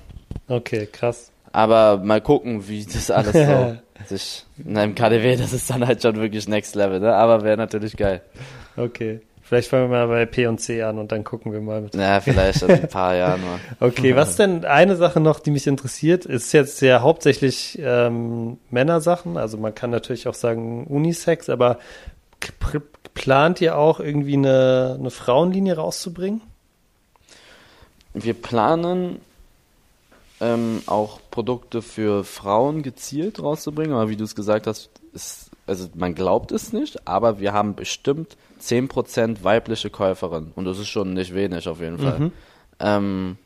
[0.48, 1.30] Okay, krass.
[1.52, 3.76] Aber mal gucken, wie das alles so
[4.06, 7.14] sich in einem KDW, das ist dann halt schon wirklich Next Level, ne?
[7.14, 8.22] Aber wäre natürlich geil.
[8.76, 9.20] Okay.
[9.42, 11.80] Vielleicht fangen wir mal bei P und C an und dann gucken wir mal.
[11.80, 11.96] Mit.
[11.96, 13.58] Ja, vielleicht in ein paar Jahren mal.
[13.80, 19.36] Okay, was denn eine Sache noch, die mich interessiert, ist jetzt ja hauptsächlich ähm, Männersachen.
[19.36, 21.80] Also man kann natürlich auch sagen Unisex, aber
[23.14, 26.42] plant ihr auch irgendwie eine, eine Frauenlinie rauszubringen?
[28.14, 29.20] Wir planen
[30.40, 35.88] ähm, auch Produkte für Frauen gezielt rauszubringen, aber wie du es gesagt hast, ist, also
[35.94, 41.12] man glaubt es nicht, aber wir haben bestimmt 10% weibliche Käuferin und das ist schon
[41.12, 42.18] nicht wenig auf jeden Fall.
[42.18, 42.32] Mhm.
[42.80, 43.36] Ähm,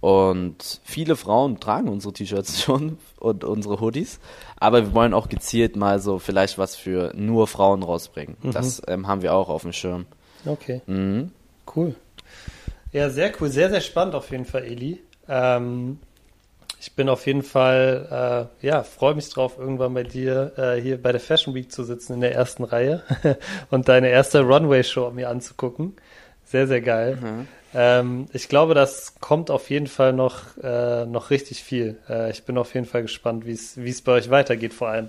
[0.00, 4.18] und viele Frauen tragen unsere T-Shirts schon und unsere Hoodies,
[4.56, 8.36] aber wir wollen auch gezielt mal so vielleicht was für nur Frauen rausbringen.
[8.42, 8.50] Mhm.
[8.50, 10.06] Das ähm, haben wir auch auf dem Schirm.
[10.44, 10.82] Okay.
[10.86, 11.30] Mhm.
[11.74, 11.94] Cool.
[12.90, 15.00] Ja, sehr cool, sehr, sehr spannend auf jeden Fall, Eli.
[15.32, 15.98] Ähm,
[16.78, 21.00] ich bin auf jeden Fall, äh, ja, freue mich drauf, irgendwann bei dir äh, hier
[21.00, 23.02] bei der Fashion Week zu sitzen in der ersten Reihe
[23.70, 25.96] und deine erste Runway-Show mir anzugucken.
[26.44, 27.16] Sehr, sehr geil.
[27.16, 27.48] Mhm.
[27.72, 31.98] Ähm, ich glaube, das kommt auf jeden Fall noch, äh, noch richtig viel.
[32.08, 35.08] Äh, ich bin auf jeden Fall gespannt, wie es bei euch weitergeht vor allem.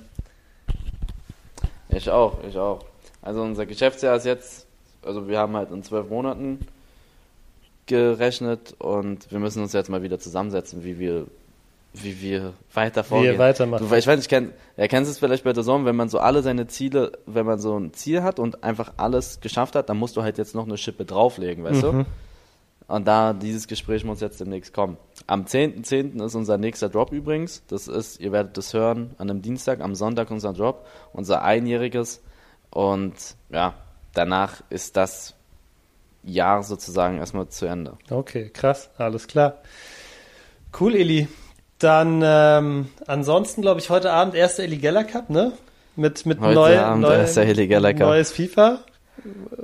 [1.90, 2.86] Ich auch, ich auch.
[3.22, 4.68] Also unser Geschäftsjahr ist jetzt,
[5.04, 6.66] also wir haben halt in zwölf Monaten
[7.86, 11.28] gerechnet und wir müssen uns jetzt mal wieder zusammensetzen, wie wir
[11.94, 13.34] wie wir weiter vorgehen.
[13.34, 13.88] Wie ihr weitermachen.
[13.88, 16.10] Du, ich weiß nicht, kenn, ja, kennst du es vielleicht bei der Sommer, wenn man
[16.10, 19.90] so alle seine Ziele, wenn man so ein Ziel hat und einfach alles geschafft hat,
[19.90, 21.92] dann musst du halt jetzt noch eine Schippe drauflegen, weißt mhm.
[21.92, 22.06] du?
[22.88, 24.98] Und da, dieses Gespräch muss jetzt demnächst kommen.
[25.26, 26.18] Am 10.10.
[26.18, 26.26] .10.
[26.26, 27.64] ist unser nächster Drop übrigens.
[27.68, 32.22] Das ist, ihr werdet das hören, an einem Dienstag, am Sonntag unser Drop, unser einjähriges.
[32.72, 33.14] Und
[33.50, 33.74] ja,
[34.14, 35.36] danach ist das
[36.24, 37.98] Jahr sozusagen erstmal zu Ende.
[38.10, 39.60] Okay, krass, alles klar.
[40.80, 41.28] Cool, Eli.
[41.80, 45.54] Dann ähm, ansonsten glaube ich heute Abend erster Eli Geller Cup, ne?
[45.96, 48.08] Mit mit heute neu, Abend neu, erster Eli Geller Cup.
[48.08, 48.80] neues FIFA.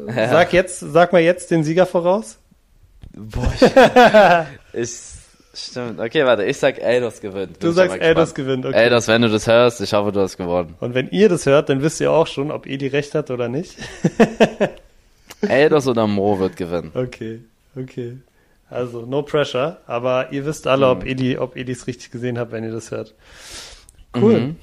[0.08, 0.30] Ja.
[0.30, 2.38] Sag jetzt, sag mal jetzt den Sieger voraus.
[3.16, 3.52] Boah,
[4.74, 5.20] ich, ich
[5.54, 6.00] Stimmt.
[6.00, 7.60] Okay, warte, ich sag Eldos gewinnt.
[7.60, 8.78] Bin du sagst Eldos gewinnt, okay.
[8.78, 10.76] Eldos, wenn du das hörst, ich hoffe, du hast gewonnen.
[10.80, 13.50] Und wenn ihr das hört, dann wisst ihr auch schon, ob Eli recht hat oder
[13.50, 13.76] nicht.
[15.42, 16.92] Eldos oder Mo wird gewinnen.
[16.94, 17.42] Okay,
[17.76, 18.18] okay.
[18.70, 21.10] Also no pressure, aber ihr wisst alle, ob mhm.
[21.10, 23.16] Eli, ob Eli es richtig gesehen hat, wenn ihr das hört.
[24.16, 24.40] Cool.
[24.40, 24.56] Mhm.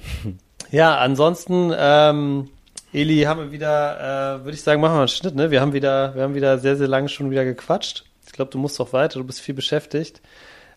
[0.71, 2.49] Ja, ansonsten, ähm,
[2.93, 5.51] Eli, haben wir wieder, äh, würde ich sagen, machen wir einen Schnitt, ne?
[5.51, 8.05] Wir haben wieder, wir haben wieder sehr, sehr lange schon wieder gequatscht.
[8.25, 10.21] Ich glaube, du musst auch weiter, du bist viel beschäftigt.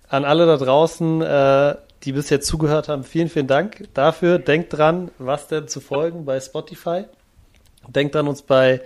[0.09, 4.39] An alle da draußen, äh, die bisher zugehört haben, vielen, vielen Dank dafür.
[4.39, 7.05] Denkt dran, was denn zu folgen bei Spotify.
[7.89, 8.81] Denkt dran, uns bei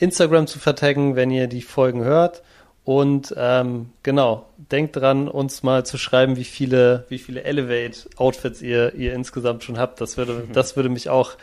[0.00, 2.42] Instagram zu vertaggen, wenn ihr die Folgen hört.
[2.84, 8.94] Und ähm, genau, denkt dran, uns mal zu schreiben, wie viele, wie viele Elevate-Outfits ihr,
[8.94, 10.00] ihr insgesamt schon habt.
[10.00, 10.52] Das würde, mhm.
[10.52, 11.36] das würde mich auch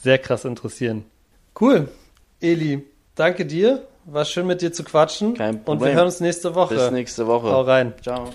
[0.00, 1.04] sehr krass interessieren.
[1.60, 1.88] Cool.
[2.40, 2.84] Eli,
[3.14, 3.86] danke dir.
[4.04, 5.34] War schön mit dir zu quatschen.
[5.34, 5.78] Kein Problem.
[5.78, 6.76] Und wir hören uns nächste Woche.
[6.76, 7.50] Bis nächste Woche.
[7.50, 7.92] Hau rein.
[8.00, 8.30] Ciao.